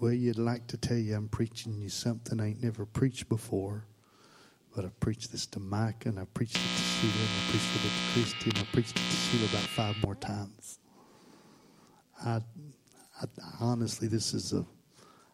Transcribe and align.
Well, 0.00 0.12
you'd 0.12 0.38
like 0.38 0.68
to 0.68 0.76
tell 0.76 0.96
you 0.96 1.16
I'm 1.16 1.28
preaching 1.28 1.76
you 1.80 1.88
something 1.88 2.40
I 2.40 2.48
ain't 2.48 2.62
never 2.62 2.86
preached 2.86 3.28
before. 3.28 3.84
But 4.74 4.84
I 4.84 4.88
preached 5.00 5.32
this 5.32 5.44
to 5.46 5.60
Mike 5.60 6.06
and 6.06 6.20
I 6.20 6.24
preached 6.34 6.54
it 6.54 6.60
to 6.60 6.82
Sheila, 6.82 7.12
and 7.14 7.30
I 7.30 7.50
preached 7.50 7.74
it 7.74 7.82
to 7.82 8.12
Christy, 8.12 8.50
and 8.50 8.58
I 8.58 8.72
preached 8.72 8.90
it 8.90 9.10
to 9.10 9.16
Sheila 9.16 9.46
about 9.46 9.62
five 9.62 9.96
more 10.04 10.14
times. 10.14 10.78
I, 12.24 12.40
I 13.20 13.26
honestly, 13.60 14.06
this 14.06 14.34
is 14.34 14.52
a. 14.52 14.64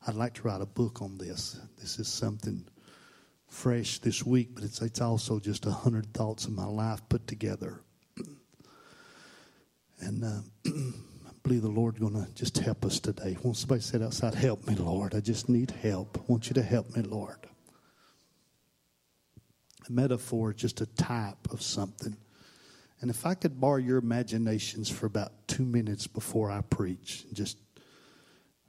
I'd 0.07 0.14
like 0.14 0.35
to 0.35 0.43
write 0.43 0.62
a 0.62 0.67
book 0.67 1.03
on 1.03 1.19
this. 1.19 1.61
This 1.79 1.99
is 1.99 2.09
something 2.09 2.65
fresh 3.49 3.99
this 3.99 4.25
week, 4.25 4.55
but 4.55 4.65
it's 4.65 4.81
it's 4.81 5.01
also 5.03 5.39
just 5.41 5.67
a 5.67 5.73
hundred 5.73 6.15
thoughts 6.15 6.46
of 6.46 6.53
my 6.53 6.67
life 6.67 7.01
put 7.09 7.27
together. 7.27 7.83
And 10.01 10.25
uh, 10.25 10.41
believe 11.45 11.62
the 11.62 11.68
Lord's 11.68 11.98
going 11.98 12.14
to 12.14 12.26
just 12.34 12.56
help 12.56 12.86
us 12.86 12.98
today. 12.98 13.36
Won't 13.42 13.58
somebody 13.58 13.82
say 13.82 14.02
outside, 14.02 14.34
"Help 14.34 14.66
me, 14.66 14.74
Lord! 14.74 15.14
I 15.14 15.21
just 15.21 15.50
need 15.50 15.71
help. 15.71 16.18
I 16.18 16.25
want 16.26 16.48
you 16.48 16.54
to 16.54 16.62
help 16.62 16.96
me, 16.96 17.02
Lord." 17.02 17.36
A 19.86 19.93
metaphor 19.93 20.52
is 20.52 20.57
just 20.57 20.80
a 20.80 20.86
type 20.86 21.52
of 21.52 21.61
something. 21.61 22.16
And 23.02 23.11
if 23.11 23.26
I 23.26 23.35
could 23.35 23.61
borrow 23.61 23.76
your 23.76 23.99
imaginations 23.99 24.88
for 24.88 25.04
about 25.04 25.46
two 25.46 25.66
minutes 25.66 26.07
before 26.07 26.50
I 26.50 26.62
preach, 26.62 27.26
just 27.35 27.58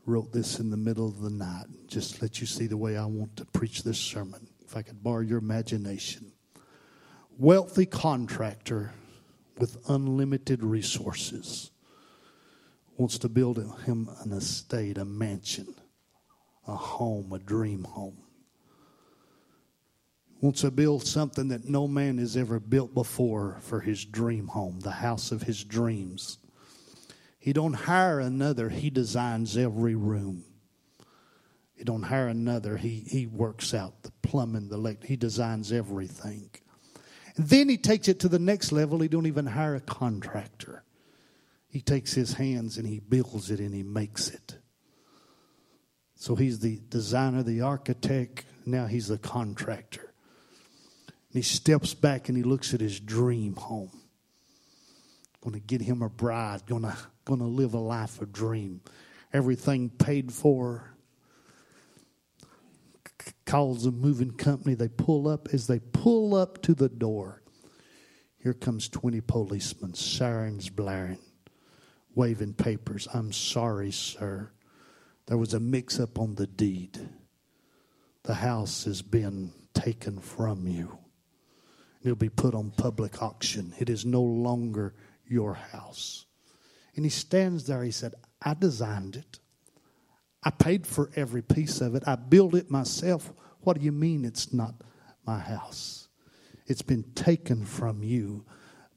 wrote 0.05 0.33
this 0.33 0.59
in 0.59 0.69
the 0.69 0.77
middle 0.77 1.07
of 1.07 1.21
the 1.21 1.29
night, 1.29 1.67
just 1.87 2.21
let 2.21 2.41
you 2.41 2.45
see 2.45 2.67
the 2.67 2.75
way 2.75 2.97
I 2.97 3.05
want 3.05 3.37
to 3.37 3.45
preach 3.45 3.83
this 3.83 3.97
sermon. 3.97 4.49
If 4.65 4.75
I 4.75 4.81
could 4.81 5.01
borrow 5.01 5.21
your 5.21 5.39
imagination. 5.39 6.33
Wealthy 7.37 7.85
contractor 7.85 8.93
with 9.57 9.77
unlimited 9.87 10.61
resources 10.61 11.71
wants 12.97 13.17
to 13.19 13.29
build 13.29 13.57
him 13.83 14.09
an 14.23 14.31
estate, 14.31 14.97
a 14.97 15.05
mansion, 15.05 15.75
a 16.67 16.75
home, 16.75 17.31
a 17.33 17.39
dream 17.39 17.83
home 17.83 18.25
wants 20.45 20.61
to 20.61 20.71
build 20.71 21.05
something 21.05 21.47
that 21.47 21.67
no 21.67 21.87
man 21.87 22.19
has 22.19 22.37
ever 22.37 22.59
built 22.59 22.93
before 22.93 23.57
for 23.61 23.81
his 23.81 24.05
dream 24.05 24.47
home, 24.47 24.79
the 24.81 24.91
house 24.91 25.31
of 25.31 25.41
his 25.41 25.63
dreams. 25.63 26.37
He 27.39 27.51
don't 27.51 27.73
hire 27.73 28.19
another, 28.19 28.69
he 28.69 28.91
designs 28.91 29.57
every 29.57 29.95
room. 29.95 30.45
He 31.73 31.83
don't 31.83 32.03
hire 32.03 32.27
another, 32.27 32.77
he, 32.77 33.03
he 33.07 33.25
works 33.25 33.73
out 33.73 34.03
the 34.03 34.11
plumbing, 34.21 34.69
the 34.69 34.75
elect, 34.75 35.03
he 35.03 35.15
designs 35.15 35.71
everything. 35.71 36.51
Then 37.35 37.67
he 37.67 37.77
takes 37.77 38.07
it 38.07 38.19
to 38.21 38.29
the 38.29 38.39
next 38.39 38.71
level, 38.71 38.99
he 38.99 39.07
don't 39.07 39.25
even 39.25 39.47
hire 39.47 39.75
a 39.75 39.81
contractor. 39.81 40.83
He 41.75 41.81
takes 41.81 42.13
his 42.13 42.31
hands 42.31 42.77
and 42.77 42.87
he 42.87 43.01
builds 43.01 43.51
it 43.51 43.59
and 43.59 43.73
he 43.73 43.83
makes 43.83 44.29
it. 44.29 44.55
So 46.15 46.37
he's 46.37 46.59
the 46.59 46.79
designer, 46.87 47.43
the 47.43 47.63
architect, 47.63 48.45
now 48.65 48.85
he's 48.85 49.09
the 49.09 49.17
contractor. 49.17 50.13
And 51.05 51.33
he 51.33 51.41
steps 51.41 51.93
back 51.93 52.29
and 52.29 52.37
he 52.37 52.45
looks 52.45 52.73
at 52.73 52.79
his 52.79 52.97
dream 52.97 53.57
home. 53.57 53.91
Going 55.41 55.55
to 55.55 55.59
get 55.59 55.81
him 55.81 56.01
a 56.01 56.07
bride, 56.07 56.65
going 56.65 56.83
to, 56.83 56.95
going 57.25 57.41
to 57.41 57.45
live 57.45 57.73
a 57.73 57.79
life 57.79 58.21
of 58.21 58.31
dream. 58.31 58.79
Everything 59.33 59.89
paid 59.89 60.31
for. 60.31 60.95
Calls 63.45 63.85
a 63.85 63.91
moving 63.91 64.31
company. 64.31 64.75
They 64.75 64.87
pull 64.87 65.27
up. 65.27 65.49
As 65.51 65.67
they 65.67 65.79
pull 65.79 66.35
up 66.35 66.61
to 66.61 66.73
the 66.73 66.87
door, 66.87 67.43
here 68.37 68.53
comes 68.53 68.87
20 68.87 69.19
policemen, 69.19 69.93
sirens 69.93 70.69
blaring, 70.69 71.19
waving 72.15 72.53
papers. 72.53 73.07
I'm 73.13 73.31
sorry, 73.31 73.91
sir. 73.91 74.51
There 75.27 75.37
was 75.37 75.53
a 75.53 75.59
mix 75.59 75.99
up 75.99 76.17
on 76.17 76.35
the 76.35 76.47
deed. 76.47 77.09
The 78.23 78.35
house 78.35 78.85
has 78.85 79.01
been 79.01 79.51
taken 79.73 80.19
from 80.19 80.67
you. 80.67 80.97
It'll 82.01 82.15
be 82.15 82.29
put 82.29 82.55
on 82.55 82.71
public 82.71 83.21
auction. 83.21 83.73
It 83.79 83.89
is 83.89 84.05
no 84.05 84.21
longer 84.21 84.93
your 85.27 85.55
house. 85.55 86.25
And 86.95 87.03
he 87.03 87.09
stands 87.09 87.65
there. 87.65 87.83
He 87.83 87.91
said, 87.91 88.13
I 88.41 88.53
designed 88.53 89.15
it. 89.15 89.39
I 90.43 90.51
paid 90.51 90.85
for 90.85 91.09
every 91.15 91.41
piece 91.41 91.81
of 91.81 91.95
it. 91.95 92.03
I 92.07 92.15
built 92.15 92.53
it 92.53 92.69
myself. 92.69 93.33
What 93.61 93.79
do 93.79 93.83
you 93.83 93.91
mean 93.91 94.23
it's 94.23 94.53
not 94.53 94.75
my 95.25 95.39
house? 95.39 96.07
It's 96.67 96.83
been 96.83 97.03
taken 97.15 97.65
from 97.65 98.03
you 98.03 98.45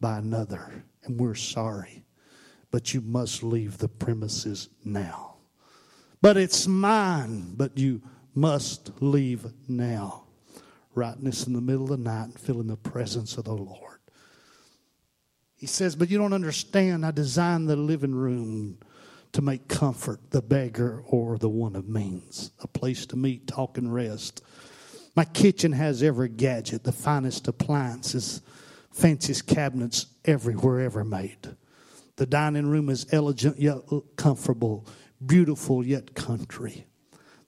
by 0.01 0.19
another, 0.19 0.85
and 1.05 1.19
we're 1.19 1.35
sorry. 1.35 2.05
But 2.71 2.93
you 2.95 3.01
must 3.01 3.43
leave 3.43 3.79
the 3.79 3.89
premises 3.89 4.69
now. 4.85 5.37
But 6.21 6.37
it's 6.37 6.67
mine, 6.67 7.55
but 7.57 7.79
you 7.79 8.03
must 8.35 8.91
leave 9.01 9.47
now 9.69 10.25
this 11.21 11.47
in 11.47 11.53
the 11.53 11.61
middle 11.61 11.85
of 11.85 11.91
the 11.91 11.97
night 11.97 12.25
and 12.25 12.41
feeling 12.41 12.67
the 12.67 12.77
presence 12.77 13.37
of 13.37 13.45
the 13.45 13.55
Lord. 13.55 13.99
He 15.55 15.67
says, 15.67 15.95
But 15.95 16.11
you 16.11 16.19
don't 16.19 16.33
understand. 16.33 17.05
I 17.05 17.11
designed 17.11 17.69
the 17.69 17.77
living 17.77 18.15
room 18.15 18.79
to 19.33 19.43
make 19.43 19.69
comfort 19.69 20.31
the 20.31 20.43
beggar 20.43 21.03
or 21.07 21.39
the 21.39 21.49
one 21.49 21.77
of 21.77 21.89
means, 21.89 22.51
a 22.63 22.67
place 22.67 23.07
to 23.07 23.17
meet, 23.17 23.47
talk, 23.47 23.79
and 23.79 23.93
rest. 23.93 24.43
My 25.15 25.25
kitchen 25.25 25.73
has 25.73 26.03
every 26.03 26.29
gadget, 26.29 26.85
the 26.85 26.93
finest 26.93 27.47
appliances, 27.49 28.41
fanciest 28.93 29.47
cabinets 29.47 30.07
everywhere 30.25 30.81
ever 30.81 31.05
made. 31.05 31.57
The 32.19 32.27
dining 32.27 32.67
room 32.67 32.89
is 32.89 33.07
elegant 33.13 33.61
yet 33.61 33.79
comfortable, 34.17 34.89
beautiful 35.25 35.87
yet 35.87 36.17
country. 36.17 36.85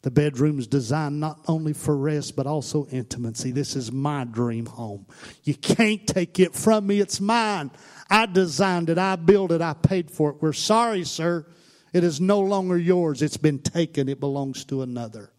The 0.03 0.13
bedroom 0.13 0.61
is 0.61 0.69
designed 0.69 1.19
not 1.19 1.41
only 1.49 1.73
for 1.73 1.97
rest, 1.97 2.37
but 2.37 2.47
also 2.47 2.87
intimacy. 2.87 3.51
This 3.51 3.75
is 3.75 3.91
my 3.91 4.23
dream 4.23 4.67
home. 4.67 5.07
You 5.43 5.57
can't 5.57 6.07
take 6.07 6.39
it 6.39 6.55
from 6.55 6.87
me. 6.87 7.01
It's 7.01 7.21
mine. 7.21 7.73
I 8.09 8.27
designed 8.27 8.91
it. 8.91 8.97
I 8.97 9.17
built 9.17 9.51
it. 9.51 9.61
I 9.61 9.73
paid 9.73 10.09
for 10.09 10.31
it. 10.31 10.37
We're 10.41 10.53
sorry, 10.53 11.03
sir. 11.03 11.45
It 11.93 12.05
is 12.05 12.21
no 12.21 12.39
longer 12.39 12.79
yours. 12.79 13.23
It's 13.23 13.37
been 13.37 13.59
taken. 13.59 14.09
It 14.09 14.21
belongs 14.21 14.65
to 14.67 14.83
another. 14.83 15.33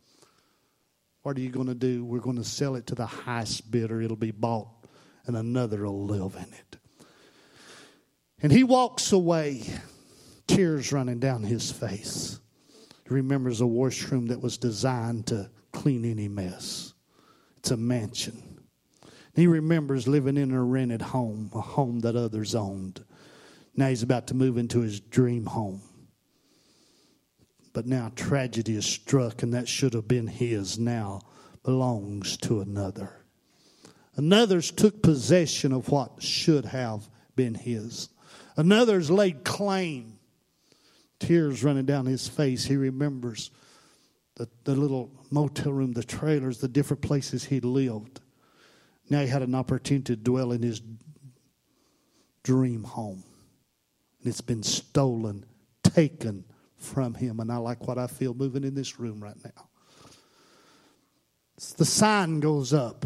What 1.22 1.38
are 1.38 1.42
you 1.42 1.52
going 1.52 1.68
to 1.68 1.74
do? 1.74 2.04
We're 2.04 2.20
going 2.20 2.36
to 2.36 2.44
sell 2.44 2.76
it 2.76 2.88
to 2.88 2.96
the 2.96 3.06
highest 3.06 3.72
bidder. 3.72 4.02
It'll 4.02 4.18
be 4.18 4.32
bought, 4.32 4.68
and 5.26 5.38
another 5.38 5.86
will 5.86 6.04
live 6.04 6.36
in 6.36 6.54
it. 6.54 6.81
And 8.44 8.52
he 8.52 8.64
walks 8.64 9.12
away, 9.12 9.64
tears 10.48 10.92
running 10.92 11.20
down 11.20 11.44
his 11.44 11.72
face. 11.72 12.40
He 13.04 13.14
remembers 13.14 13.62
a 13.62 13.68
washroom 13.68 14.28
that 14.28 14.42
was 14.42 14.58
designed 14.58 15.28
to 15.28 15.50
clean 15.72 16.06
any 16.06 16.28
mess. 16.28 16.94
It's 17.58 17.72
a 17.72 17.78
mansion. 17.78 18.60
He 19.36 19.48
remembers 19.48 20.08
living 20.08 20.38
in 20.38 20.52
a 20.52 20.64
rented 20.64 21.02
home, 21.02 21.52
a 21.54 21.62
home 21.62 22.00
that 22.00 22.16
others 22.16 22.56
owned. 22.56 23.04
Now 23.76 23.90
he's 23.90 24.04
about 24.04 24.28
to 24.28 24.34
move 24.34 24.58
into 24.58 24.82
his 24.82 25.00
dream 25.00 25.46
home. 25.46 25.82
But 27.74 27.86
now 27.86 28.12
tragedy 28.16 28.76
is 28.76 28.86
struck, 28.86 29.44
and 29.44 29.54
that 29.54 29.68
should 29.68 29.94
have 29.94 30.08
been 30.08 30.28
his 30.28 30.78
now 30.78 31.22
belongs 31.64 32.36
to 32.38 32.60
another. 32.60 33.14
Another's 34.16 34.72
took 34.72 35.02
possession 35.02 35.72
of 35.72 35.90
what 35.90 36.22
should 36.22 36.66
have 36.66 37.08
been 37.36 37.56
his. 37.56 38.10
Another's 38.56 39.10
laid 39.10 39.44
claim 39.44 40.20
tears 41.20 41.64
running 41.64 41.86
down 41.86 42.06
his 42.06 42.28
face. 42.28 42.66
He 42.66 42.76
remembers 42.76 43.52
the, 44.36 44.50
the 44.64 44.76
little 44.76 45.12
motel 45.30 45.72
room, 45.72 45.94
the 45.94 46.04
trailers, 46.04 46.60
the 46.60 46.68
different 46.68 47.02
places 47.02 47.46
he'd 47.46 47.66
lived. 47.66 48.20
Now 49.10 49.22
he 49.22 49.28
had 49.28 49.42
an 49.42 49.56
opportunity 49.56 50.16
to 50.16 50.22
dwell 50.22 50.52
in 50.52 50.62
his 50.62 50.82
dream 52.44 52.84
home. 52.84 53.24
And 54.20 54.28
it's 54.28 54.42
been 54.42 54.64
stolen, 54.64 55.46
taken 55.84 56.46
from 56.78 57.14
him. 57.14 57.40
And 57.40 57.52
I 57.52 57.58
like 57.58 57.88
what 57.88 57.98
I 57.98 58.08
feel 58.08 58.34
moving 58.34 58.64
in 58.64 58.76
this 58.76 59.00
room 59.00 59.22
right 59.22 59.38
now. 59.44 59.68
The 61.78 61.86
sign 61.86 62.40
goes 62.40 62.74
up 62.74 63.06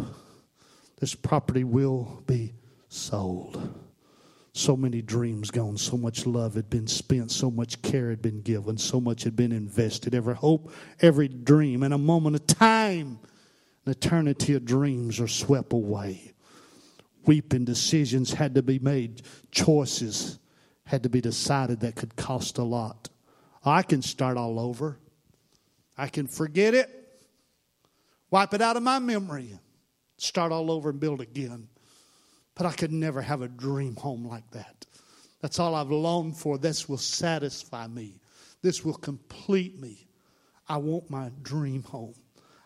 this 1.00 1.14
property 1.14 1.64
will 1.64 2.24
be 2.26 2.54
sold 2.88 3.85
so 4.58 4.78
many 4.78 5.02
dreams 5.02 5.52
gone, 5.52 5.78
so 5.78 5.98
much 5.98 6.26
love 6.26 6.54
had 6.54 6.70
been 6.70 6.88
spent, 6.88 7.30
so 7.30 7.52
much 7.52 7.82
care 7.82 8.10
had 8.10 8.22
been 8.22 8.40
given, 8.40 8.78
so 8.78 9.02
much 9.02 9.24
had 9.24 9.36
been 9.36 9.52
invested, 9.52 10.16
every 10.16 10.34
hope, 10.34 10.72
every 11.02 11.28
dream. 11.28 11.84
In 11.84 11.92
a 11.92 11.98
moment 11.98 12.38
of 12.38 12.48
time, 12.48 13.20
an 13.86 13.92
eternity 13.92 14.54
of 14.54 14.64
dreams 14.64 15.20
are 15.20 15.28
swept 15.28 15.74
away. 15.74 16.32
Weeping 17.26 17.66
decisions 17.66 18.32
had 18.32 18.56
to 18.56 18.64
be 18.64 18.80
made, 18.80 19.24
choices 19.52 20.40
had 20.86 21.04
to 21.04 21.10
be 21.10 21.20
decided 21.20 21.82
that 21.82 21.96
could 21.96 22.16
cost 22.16 22.58
a 22.58 22.64
lot. 22.64 23.10
I 23.66 23.82
can 23.82 24.02
start 24.02 24.38
all 24.38 24.58
over. 24.58 24.98
I 25.98 26.08
can 26.08 26.28
forget 26.28 26.74
it, 26.74 26.90
wipe 28.32 28.54
it 28.54 28.62
out 28.62 28.78
of 28.78 28.84
my 28.84 29.00
memory, 29.00 29.60
start 30.18 30.54
all 30.54 30.72
over 30.72 30.92
and 30.92 31.00
build 31.00 31.20
again. 31.20 31.68
But 32.56 32.66
I 32.66 32.72
could 32.72 32.92
never 32.92 33.22
have 33.22 33.42
a 33.42 33.48
dream 33.48 33.96
home 33.96 34.26
like 34.26 34.50
that. 34.52 34.86
That's 35.42 35.60
all 35.60 35.76
I've 35.76 35.92
longed 35.92 36.38
for. 36.38 36.58
This 36.58 36.88
will 36.90 36.98
satisfy 36.98 37.88
me. 37.88 38.20
This 38.62 38.84
will 38.84 38.96
complete 38.96 39.80
me. 39.80 40.08
I 40.68 40.78
want 40.78 41.10
my 41.10 41.32
dream 41.44 41.84
home. 41.84 42.16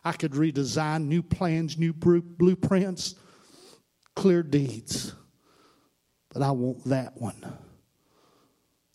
I 0.05 0.13
could 0.13 0.31
redesign 0.31 1.05
new 1.05 1.21
plans, 1.21 1.77
new 1.77 1.91
blueprints, 1.93 3.15
clear 4.15 4.43
deeds, 4.43 5.13
but 6.29 6.41
I 6.41 6.51
want 6.51 6.85
that 6.85 7.19
one. 7.19 7.57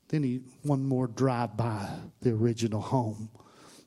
Then 0.08 0.22
he 0.22 0.40
one 0.62 0.84
more 0.84 1.06
drive 1.06 1.56
by 1.56 1.88
the 2.20 2.30
original 2.30 2.80
home. 2.80 3.30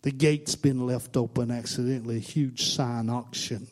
The 0.04 0.12
gate's 0.12 0.56
been 0.56 0.86
left 0.86 1.18
open 1.18 1.50
accidentally, 1.50 2.18
a 2.18 2.19
huge 2.19 2.65
sign 2.65 3.09
auction. 3.09 3.68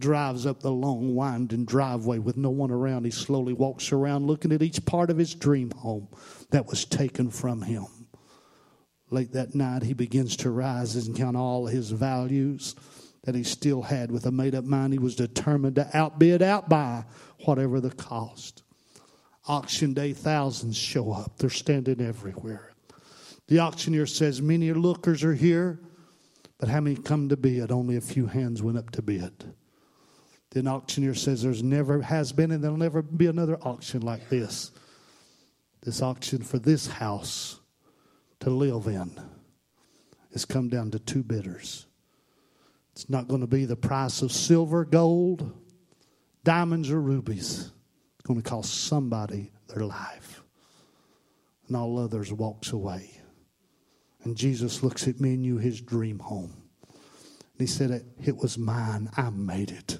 Drives 0.00 0.46
up 0.46 0.60
the 0.60 0.72
long, 0.72 1.14
winding 1.14 1.66
driveway 1.66 2.18
with 2.18 2.36
no 2.36 2.48
one 2.50 2.70
around. 2.70 3.04
He 3.04 3.10
slowly 3.10 3.52
walks 3.52 3.92
around 3.92 4.26
looking 4.26 4.50
at 4.50 4.62
each 4.62 4.84
part 4.86 5.10
of 5.10 5.18
his 5.18 5.34
dream 5.34 5.70
home 5.70 6.08
that 6.50 6.66
was 6.66 6.86
taken 6.86 7.30
from 7.30 7.62
him. 7.62 7.86
Late 9.10 9.32
that 9.32 9.54
night, 9.54 9.82
he 9.82 9.92
begins 9.92 10.36
to 10.36 10.50
rise 10.50 10.96
and 10.96 11.14
count 11.14 11.36
all 11.36 11.66
his 11.66 11.90
values 11.90 12.74
that 13.24 13.34
he 13.34 13.42
still 13.42 13.82
had 13.82 14.10
with 14.10 14.24
a 14.24 14.32
made 14.32 14.54
up 14.54 14.64
mind. 14.64 14.94
He 14.94 14.98
was 14.98 15.16
determined 15.16 15.76
to 15.76 15.88
outbid, 15.92 16.40
outbuy, 16.40 17.04
whatever 17.44 17.80
the 17.80 17.90
cost. 17.90 18.62
Auction 19.46 19.92
day, 19.92 20.12
thousands 20.14 20.76
show 20.76 21.12
up. 21.12 21.36
They're 21.38 21.50
standing 21.50 22.00
everywhere. 22.00 22.72
The 23.48 23.58
auctioneer 23.58 24.06
says, 24.06 24.40
Many 24.40 24.72
lookers 24.72 25.24
are 25.24 25.34
here, 25.34 25.80
but 26.58 26.68
how 26.68 26.80
many 26.80 26.96
come 26.96 27.28
to 27.28 27.36
bid? 27.36 27.70
Only 27.70 27.96
a 27.96 28.00
few 28.00 28.26
hands 28.26 28.62
went 28.62 28.78
up 28.78 28.90
to 28.92 29.02
bid. 29.02 29.54
The 30.50 30.66
auctioneer 30.66 31.14
says, 31.14 31.42
There's 31.42 31.62
never 31.62 32.02
has 32.02 32.32
been, 32.32 32.50
and 32.50 32.62
there'll 32.62 32.76
never 32.76 33.02
be 33.02 33.26
another 33.26 33.56
auction 33.62 34.02
like 34.02 34.28
this. 34.28 34.72
This 35.82 36.02
auction 36.02 36.42
for 36.42 36.58
this 36.58 36.86
house 36.86 37.60
to 38.40 38.50
live 38.50 38.86
in 38.86 39.18
has 40.32 40.44
come 40.44 40.68
down 40.68 40.90
to 40.90 40.98
two 40.98 41.22
bidders. 41.22 41.86
It's 42.92 43.08
not 43.08 43.28
going 43.28 43.40
to 43.40 43.46
be 43.46 43.64
the 43.64 43.76
price 43.76 44.22
of 44.22 44.32
silver, 44.32 44.84
gold, 44.84 45.56
diamonds, 46.44 46.90
or 46.90 47.00
rubies. 47.00 47.70
It's 48.18 48.26
going 48.26 48.42
to 48.42 48.48
cost 48.48 48.84
somebody 48.84 49.52
their 49.68 49.84
life. 49.84 50.42
And 51.68 51.76
all 51.76 51.98
others 51.98 52.32
walks 52.32 52.72
away. 52.72 53.20
And 54.24 54.36
Jesus 54.36 54.82
looks 54.82 55.08
at 55.08 55.20
me 55.20 55.34
and 55.34 55.46
you, 55.46 55.58
his 55.58 55.80
dream 55.80 56.18
home. 56.18 56.54
And 56.88 57.60
he 57.60 57.66
said, 57.66 58.04
It 58.22 58.36
was 58.36 58.58
mine. 58.58 59.08
I 59.16 59.30
made 59.30 59.70
it. 59.70 59.98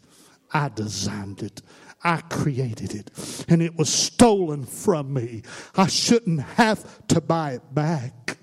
I 0.52 0.68
designed 0.68 1.42
it. 1.42 1.62
I 2.02 2.22
created 2.22 2.94
it. 2.94 3.44
And 3.48 3.62
it 3.62 3.76
was 3.76 3.92
stolen 3.92 4.64
from 4.64 5.12
me. 5.12 5.42
I 5.76 5.86
shouldn't 5.86 6.40
have 6.40 7.06
to 7.08 7.20
buy 7.20 7.52
it 7.52 7.74
back. 7.74 8.38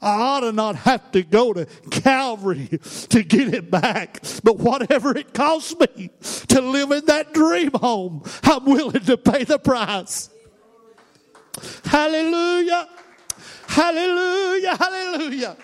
I 0.00 0.20
ought 0.20 0.40
to 0.40 0.52
not 0.52 0.76
have 0.76 1.12
to 1.12 1.22
go 1.22 1.54
to 1.54 1.64
Calvary 1.90 2.78
to 3.08 3.22
get 3.22 3.54
it 3.54 3.70
back. 3.70 4.22
But 4.42 4.58
whatever 4.58 5.16
it 5.16 5.32
costs 5.32 5.74
me 5.78 6.10
to 6.48 6.60
live 6.60 6.90
in 6.90 7.06
that 7.06 7.32
dream 7.32 7.72
home, 7.72 8.22
I'm 8.42 8.64
willing 8.64 9.04
to 9.04 9.16
pay 9.16 9.44
the 9.44 9.58
price. 9.58 10.28
Hallelujah. 11.84 12.88
Hallelujah. 13.66 14.76
Hallelujah. 14.76 15.56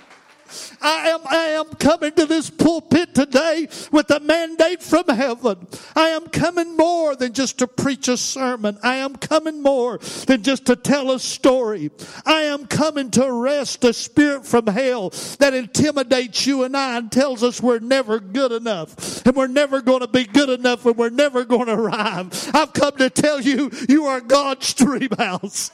I 0.82 1.08
am, 1.08 1.20
I 1.24 1.46
am 1.50 1.66
coming 1.76 2.12
to 2.12 2.26
this 2.26 2.48
pulpit 2.48 3.14
today 3.14 3.68
with 3.92 4.10
a 4.10 4.20
mandate 4.20 4.82
from 4.82 5.08
heaven. 5.08 5.66
I 5.94 6.08
am 6.08 6.28
coming 6.28 6.76
more 6.76 7.14
than 7.16 7.32
just 7.32 7.58
to 7.58 7.66
preach 7.66 8.08
a 8.08 8.16
sermon. 8.16 8.78
I 8.82 8.96
am 8.96 9.16
coming 9.16 9.62
more 9.62 9.98
than 10.26 10.42
just 10.42 10.66
to 10.66 10.76
tell 10.76 11.10
a 11.10 11.20
story. 11.20 11.90
I 12.24 12.42
am 12.42 12.66
coming 12.66 13.10
to 13.12 13.24
arrest 13.24 13.84
a 13.84 13.92
spirit 13.92 14.46
from 14.46 14.66
hell 14.66 15.10
that 15.38 15.54
intimidates 15.54 16.46
you 16.46 16.64
and 16.64 16.76
I 16.76 16.98
and 16.98 17.12
tells 17.12 17.42
us 17.42 17.62
we're 17.62 17.78
never 17.78 18.18
good 18.18 18.52
enough 18.52 19.26
and 19.26 19.36
we're 19.36 19.46
never 19.46 19.82
going 19.82 20.00
to 20.00 20.08
be 20.08 20.24
good 20.24 20.48
enough 20.48 20.86
and 20.86 20.96
we're 20.96 21.10
never 21.10 21.44
going 21.44 21.66
to 21.66 21.74
arrive. 21.74 22.50
I've 22.54 22.72
come 22.72 22.96
to 22.96 23.10
tell 23.10 23.40
you, 23.40 23.70
you 23.88 24.06
are 24.06 24.20
God's 24.20 24.72
dream 24.80 25.10
house. 25.18 25.70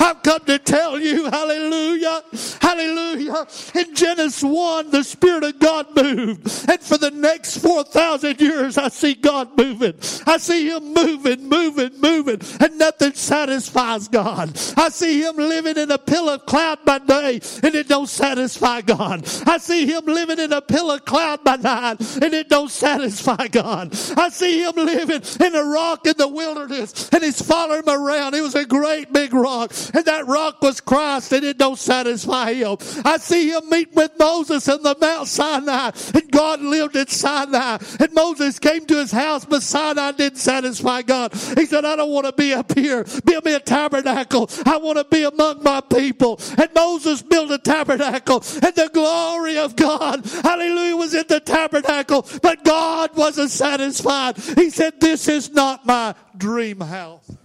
I've 0.00 0.22
come 0.22 0.44
to 0.46 0.58
tell 0.58 0.98
you, 0.98 1.24
hallelujah, 1.24 2.22
hallelujah. 2.60 3.46
In 3.74 3.94
Genesis 3.94 4.42
1, 4.42 4.90
the 4.90 5.02
Spirit 5.02 5.44
of 5.44 5.58
God 5.58 5.86
moved. 5.94 6.70
And 6.70 6.80
for 6.80 6.96
the 6.98 7.10
next 7.10 7.58
4,000 7.58 8.40
years, 8.40 8.78
I 8.78 8.88
see 8.88 9.14
God 9.14 9.56
moving. 9.56 9.94
I 10.26 10.38
see 10.38 10.68
Him 10.68 10.94
moving, 10.94 11.48
moving, 11.48 12.00
moving, 12.00 12.40
and 12.60 12.78
nothing 12.78 13.12
satisfies 13.14 14.08
God. 14.08 14.58
I 14.76 14.88
see 14.88 15.22
Him 15.22 15.36
living 15.36 15.76
in 15.76 15.90
a 15.90 15.98
pillar 15.98 16.34
of 16.34 16.46
cloud 16.46 16.84
by 16.84 16.98
day, 16.98 17.40
and 17.62 17.74
it 17.74 17.88
don't 17.88 18.08
satisfy 18.08 18.80
God. 18.80 19.24
I 19.46 19.58
see 19.58 19.86
Him 19.86 20.04
living 20.06 20.38
in 20.38 20.52
a 20.52 20.62
pillar 20.62 20.94
of 20.94 21.04
cloud 21.04 21.44
by 21.44 21.56
night, 21.56 22.00
and 22.22 22.32
it 22.32 22.48
don't 22.48 22.70
satisfy 22.70 23.48
God. 23.48 23.92
I 24.16 24.28
see 24.30 24.62
Him 24.62 24.74
living 24.76 25.22
in 25.40 25.54
a 25.54 25.64
rock 25.64 26.06
in 26.06 26.16
the 26.16 26.28
wilderness, 26.28 27.08
and 27.10 27.22
He's 27.22 27.42
following 27.42 27.80
Him 27.80 27.88
around. 27.88 28.34
It 28.34 28.42
was 28.42 28.54
a 28.54 28.64
great 28.64 29.12
big 29.12 29.34
rock 29.34 29.57
rock, 29.58 29.72
and 29.94 30.04
that 30.04 30.26
rock 30.26 30.62
was 30.62 30.80
Christ, 30.80 31.32
and 31.32 31.44
it 31.44 31.58
don't 31.58 31.78
satisfy 31.78 32.54
him. 32.54 32.76
I 33.04 33.18
see 33.18 33.50
him 33.50 33.68
meet 33.70 33.94
with 33.94 34.12
Moses 34.18 34.68
in 34.68 34.82
the 34.82 34.96
Mount 35.00 35.28
Sinai, 35.28 35.90
and 36.14 36.30
God 36.30 36.60
lived 36.60 36.96
at 36.96 37.10
Sinai, 37.10 37.78
and 38.00 38.12
Moses 38.12 38.58
came 38.58 38.86
to 38.86 38.96
his 38.96 39.12
house, 39.12 39.44
but 39.44 39.62
Sinai 39.62 40.12
didn't 40.12 40.38
satisfy 40.38 41.02
God. 41.02 41.32
He 41.34 41.66
said, 41.66 41.84
I 41.84 41.96
don't 41.96 42.10
want 42.10 42.26
to 42.26 42.32
be 42.32 42.52
up 42.54 42.76
here. 42.76 43.04
Build 43.24 43.44
me 43.44 43.54
a 43.54 43.60
tabernacle. 43.60 44.50
I 44.64 44.76
want 44.78 44.98
to 44.98 45.04
be 45.04 45.24
among 45.24 45.62
my 45.62 45.80
people. 45.80 46.40
And 46.56 46.68
Moses 46.74 47.22
built 47.22 47.50
a 47.50 47.58
tabernacle, 47.58 48.42
and 48.62 48.74
the 48.74 48.90
glory 48.92 49.58
of 49.58 49.76
God, 49.76 50.24
hallelujah, 50.26 50.96
was 50.96 51.14
in 51.14 51.26
the 51.28 51.40
tabernacle, 51.40 52.26
but 52.42 52.64
God 52.64 53.16
wasn't 53.16 53.50
satisfied. 53.50 54.36
He 54.36 54.70
said, 54.70 55.00
This 55.00 55.28
is 55.28 55.50
not 55.50 55.86
my 55.86 56.14
dream 56.36 56.80
house. 56.80 57.37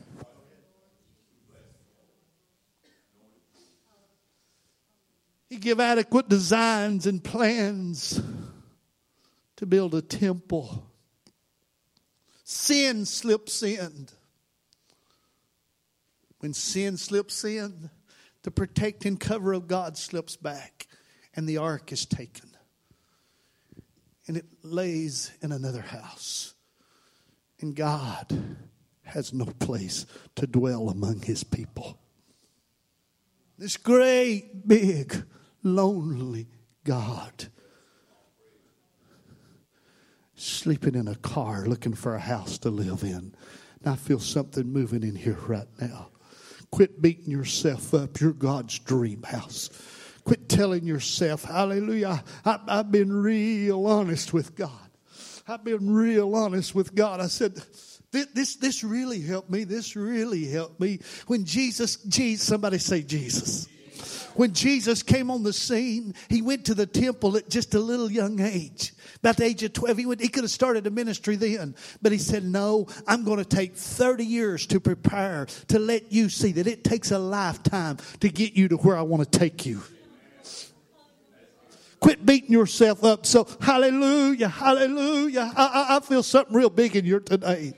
He 5.53 5.59
give 5.59 5.79
adequate 5.79 6.29
designs 6.29 7.05
and 7.05 7.23
plans 7.23 8.19
to 9.57 9.67
build 9.67 9.94
a 9.94 10.01
temple. 10.01 10.89
Sin 12.44 13.05
slips 13.05 13.61
in. 13.61 14.07
When 16.39 16.55
sin 16.55 16.97
slips 16.97 17.44
in, 17.44 17.91
the 18.41 18.50
protecting 18.50 19.17
cover 19.17 19.53
of 19.53 19.67
God 19.67 19.95
slips 19.95 20.35
back, 20.35 20.88
and 21.35 21.47
the 21.47 21.57
ark 21.57 21.91
is 21.91 22.07
taken. 22.07 22.49
And 24.28 24.37
it 24.37 24.47
lays 24.63 25.30
in 25.44 25.51
another 25.51 25.81
house. 25.81 26.56
And 27.59 27.75
God 27.75 28.57
has 29.04 29.31
no 29.31 29.45
place 29.45 30.07
to 30.35 30.47
dwell 30.47 30.89
among 30.89 31.21
his 31.21 31.44
people. 31.44 31.99
This 33.59 33.78
great, 33.78 34.68
big, 34.68 35.25
lonely 35.63 36.47
God. 36.83 37.47
Sleeping 40.35 40.95
in 40.95 41.07
a 41.07 41.15
car 41.15 41.65
looking 41.65 41.93
for 41.93 42.15
a 42.15 42.19
house 42.19 42.57
to 42.59 42.69
live 42.69 43.03
in. 43.03 43.33
And 43.83 43.93
I 43.93 43.95
feel 43.95 44.19
something 44.19 44.71
moving 44.71 45.03
in 45.03 45.15
here 45.15 45.37
right 45.47 45.67
now. 45.79 46.09
Quit 46.71 47.01
beating 47.01 47.31
yourself 47.31 47.93
up. 47.93 48.19
You're 48.19 48.33
God's 48.33 48.79
dream 48.79 49.23
house. 49.23 49.69
Quit 50.25 50.49
telling 50.49 50.85
yourself, 50.85 51.43
hallelujah, 51.43 52.23
I, 52.45 52.59
have 52.67 52.91
been 52.91 53.11
real 53.11 53.85
honest 53.85 54.33
with 54.33 54.55
God. 54.55 54.71
I've 55.47 55.63
been 55.63 55.93
real 55.93 56.33
honest 56.33 56.73
with 56.73 56.95
God. 56.95 57.19
I 57.19 57.27
said, 57.27 57.55
this, 58.11 58.27
this, 58.33 58.55
this 58.55 58.83
really 58.83 59.19
helped 59.21 59.49
me. 59.49 59.65
This 59.65 59.95
really 59.95 60.47
helped 60.47 60.79
me. 60.79 60.99
When 61.27 61.43
Jesus, 61.43 61.97
Jesus, 61.97 62.47
somebody 62.47 62.77
say 62.77 63.01
Jesus 63.01 63.67
when 64.35 64.54
Jesus 64.54 65.04
came 65.04 65.30
on 65.30 65.44
the 65.44 65.54
scene, 65.54 66.13
he 66.30 66.42
went 66.42 66.66
to 66.66 66.73
the 66.73 66.85
temple 66.85 67.37
at 67.37 67.49
just 67.49 67.75
a 67.75 67.80
little 67.80 68.11
young 68.11 68.40
age. 68.40 68.94
About 69.19 69.37
the 69.37 69.45
age 69.45 69.63
of 69.63 69.73
12, 69.73 69.97
he, 69.97 70.06
went, 70.06 70.21
he 70.21 70.28
could 70.28 70.44
have 70.44 70.52
started 70.52 70.85
a 70.87 70.92
ministry 70.92 71.35
then. 71.35 71.75
But 72.02 72.11
he 72.11 72.18
said, 72.18 72.44
No, 72.44 72.87
I'm 73.07 73.23
going 73.23 73.37
to 73.37 73.45
take 73.45 73.75
30 73.75 74.25
years 74.25 74.66
to 74.68 74.80
prepare 74.80 75.47
to 75.68 75.80
let 75.80 76.11
you 76.11 76.30
see 76.30 76.52
that 76.54 76.68
it 76.68 76.83
takes 76.83 77.11
a 77.11 77.19
lifetime 77.19 77.97
to 78.19 78.30
get 78.30 78.54
you 78.54 78.68
to 78.69 78.78
where 78.78 78.97
I 78.97 79.02
want 79.02 79.30
to 79.30 79.40
take 79.40 79.66
you. 79.66 79.81
Quit 81.99 82.25
beating 82.25 82.52
yourself 82.52 83.02
up. 83.06 83.25
So, 83.25 83.47
hallelujah, 83.61 84.49
hallelujah. 84.49 85.54
I, 85.56 85.85
I, 85.95 85.99
feel 86.02 86.21
something 86.21 86.54
real 86.54 86.69
big 86.69 86.97
in 86.97 87.06
here 87.06 87.21
today. 87.21 87.73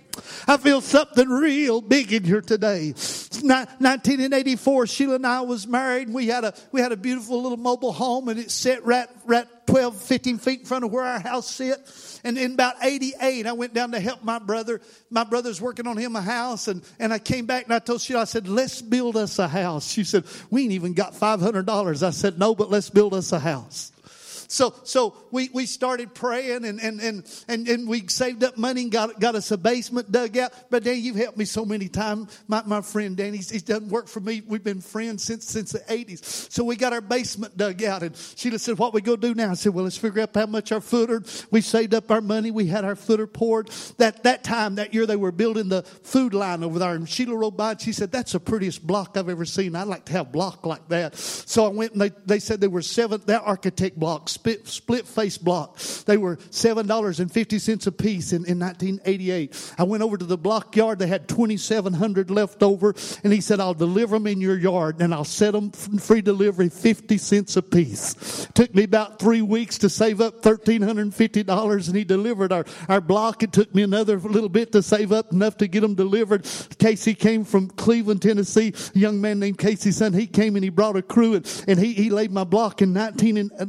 I 0.47 0.57
feel 0.57 0.81
something 0.81 1.27
real 1.27 1.81
big 1.81 2.13
in 2.13 2.23
here 2.23 2.41
today. 2.41 2.93
1984, 3.41 4.87
Sheila 4.87 5.15
and 5.15 5.27
I 5.27 5.41
was 5.41 5.67
married. 5.67 6.07
And 6.07 6.15
we 6.15 6.27
had 6.27 6.43
a 6.43 6.53
we 6.71 6.81
had 6.81 6.91
a 6.91 6.97
beautiful 6.97 7.41
little 7.41 7.57
mobile 7.57 7.91
home, 7.91 8.29
and 8.29 8.39
it 8.39 8.51
set 8.51 8.85
right 8.85 9.07
right 9.25 9.47
12, 9.67 10.01
15 10.01 10.37
feet 10.37 10.59
in 10.61 10.65
front 10.65 10.85
of 10.85 10.91
where 10.91 11.03
our 11.03 11.19
house 11.19 11.49
sit. 11.49 11.79
And 12.23 12.37
in 12.37 12.53
about 12.53 12.75
88, 12.81 13.45
I 13.45 13.53
went 13.53 13.73
down 13.73 13.91
to 13.91 13.99
help 13.99 14.23
my 14.23 14.39
brother. 14.39 14.81
My 15.09 15.23
brother's 15.23 15.59
working 15.59 15.87
on 15.87 15.97
him 15.97 16.15
a 16.15 16.21
house. 16.21 16.67
And, 16.67 16.83
and 16.99 17.13
I 17.13 17.19
came 17.19 17.45
back 17.45 17.65
and 17.65 17.73
I 17.73 17.79
told 17.79 18.01
Sheila, 18.01 18.21
I 18.21 18.25
said, 18.25 18.47
let's 18.47 18.81
build 18.81 19.17
us 19.17 19.39
a 19.39 19.47
house. 19.47 19.91
She 19.91 20.03
said, 20.03 20.25
we 20.49 20.63
ain't 20.63 20.71
even 20.73 20.93
got 20.93 21.13
$500. 21.13 22.03
I 22.03 22.09
said, 22.11 22.39
no, 22.39 22.55
but 22.55 22.69
let's 22.69 22.89
build 22.89 23.13
us 23.13 23.31
a 23.31 23.39
house. 23.39 23.91
So, 24.47 24.73
so 24.83 25.15
we, 25.31 25.49
we 25.53 25.65
started 25.65 26.13
praying 26.13 26.65
and, 26.65 26.79
and, 26.79 27.01
and, 27.01 27.43
and, 27.47 27.67
and 27.67 27.87
we 27.87 28.07
saved 28.07 28.43
up 28.43 28.57
money 28.57 28.83
and 28.83 28.91
got, 28.91 29.19
got 29.19 29.35
us 29.35 29.51
a 29.51 29.57
basement 29.57 30.11
dug 30.11 30.37
out. 30.37 30.53
But 30.69 30.83
Dan, 30.83 31.01
you've 31.01 31.15
helped 31.15 31.37
me 31.37 31.45
so 31.45 31.65
many 31.65 31.87
times. 31.87 32.37
My, 32.47 32.63
my 32.65 32.81
friend 32.81 33.17
Dan, 33.17 33.33
he's, 33.33 33.49
he's 33.49 33.63
done 33.63 33.89
work 33.89 34.07
for 34.07 34.19
me. 34.19 34.41
We've 34.45 34.63
been 34.63 34.81
friends 34.81 35.23
since, 35.23 35.45
since 35.45 35.71
the 35.71 35.79
80s. 35.79 36.51
So 36.51 36.63
we 36.63 36.75
got 36.75 36.93
our 36.93 37.01
basement 37.01 37.57
dug 37.57 37.83
out 37.83 38.03
and 38.03 38.15
Sheila 38.35 38.59
said, 38.59 38.77
what 38.77 38.93
we 38.93 39.01
going 39.01 39.21
to 39.21 39.27
do 39.27 39.35
now? 39.35 39.51
I 39.51 39.53
said, 39.55 39.73
well, 39.73 39.83
let's 39.83 39.97
figure 39.97 40.21
out 40.21 40.29
how 40.33 40.45
much 40.45 40.71
our 40.71 40.81
footer. 40.81 41.23
We 41.51 41.61
saved 41.61 41.93
up 41.93 42.11
our 42.11 42.21
money. 42.21 42.51
We 42.51 42.67
had 42.67 42.85
our 42.85 42.95
footer 42.95 43.27
poured. 43.27 43.69
That, 43.97 44.23
that 44.23 44.43
time, 44.43 44.75
that 44.75 44.93
year, 44.93 45.05
they 45.05 45.15
were 45.15 45.31
building 45.31 45.69
the 45.69 45.83
Food 45.83 46.33
Lion 46.33 46.63
over 46.63 46.79
there. 46.79 46.93
And 46.93 47.09
Sheila 47.09 47.35
rode 47.35 47.57
by 47.57 47.71
and 47.71 47.81
she 47.81 47.93
said, 47.93 48.11
that's 48.11 48.33
the 48.33 48.39
prettiest 48.39 48.85
block 48.85 49.17
I've 49.17 49.29
ever 49.29 49.45
seen. 49.45 49.75
I'd 49.75 49.87
like 49.87 50.05
to 50.05 50.13
have 50.13 50.31
block 50.31 50.65
like 50.65 50.87
that. 50.89 51.15
So 51.15 51.65
I 51.65 51.69
went 51.69 51.93
and 51.93 52.01
they, 52.01 52.11
they 52.25 52.39
said 52.39 52.61
they 52.61 52.67
were 52.67 52.81
seven, 52.81 53.21
that 53.25 53.43
architect 53.43 53.99
block, 53.99 54.29
split, 54.35 54.67
split 54.67 55.07
face 55.07 55.37
block. 55.37 55.77
They 56.05 56.17
were 56.17 56.37
$7.50 56.37 57.87
a 57.87 57.91
piece 57.91 58.33
in, 58.33 58.45
in 58.45 58.59
1988. 58.59 59.73
I 59.77 59.83
went 59.83 60.03
over 60.03 60.17
to 60.17 60.25
the 60.25 60.37
block 60.37 60.75
yard. 60.75 60.99
They 60.99 61.07
had 61.07 61.27
2,700 61.27 62.29
left 62.29 62.61
over. 62.61 62.93
And 63.23 63.33
he 63.33 63.41
said, 63.41 63.59
I'll 63.59 63.73
deliver 63.73 64.17
them 64.17 64.27
in 64.27 64.41
your 64.41 64.57
yard 64.57 65.01
and 65.01 65.13
I'll 65.13 65.23
set 65.23 65.53
them 65.53 65.71
free 65.71 66.21
delivery 66.21 66.69
50 66.69 67.17
cents 67.17 67.55
a 67.55 67.61
piece. 67.61 68.47
Took 68.53 68.75
me 68.75 68.83
about 68.83 69.19
three 69.19 69.41
weeks 69.41 69.77
to 69.79 69.89
save 69.89 70.21
up 70.21 70.41
$1,350 70.41 71.87
and 71.87 71.95
he 71.95 72.03
delivered 72.03 72.51
our, 72.51 72.65
our 72.89 73.01
block. 73.01 73.41
It 73.41 73.53
took 73.53 73.73
me 73.73 73.83
another 73.83 74.19
little 74.19 74.49
bit 74.49 74.71
to 74.73 74.83
save 74.83 75.11
up 75.11 75.31
enough 75.31 75.57
to 75.57 75.67
get 75.67 75.81
them 75.81 75.95
delivered. 75.95 76.45
Casey 76.77 77.15
came 77.15 77.45
from 77.45 77.69
Cleveland, 77.69 78.21
Tennessee. 78.21 78.73
A 78.93 78.99
young 78.99 79.21
man 79.21 79.39
named 79.39 79.57
Casey's 79.57 79.97
son. 79.97 80.13
He 80.13 80.27
came 80.27 80.55
and 80.55 80.63
he 80.63 80.69
brought 80.69 80.97
a 80.97 81.01
crew 81.01 81.35
and, 81.35 81.63
and 81.67 81.79
he, 81.79 81.93
he 81.93 82.09
laid 82.09 82.31
my 82.31 82.43
block 82.43 82.81
in 82.81 82.91
19, 82.93 83.37
in, 83.37 83.51
uh, 83.57 83.65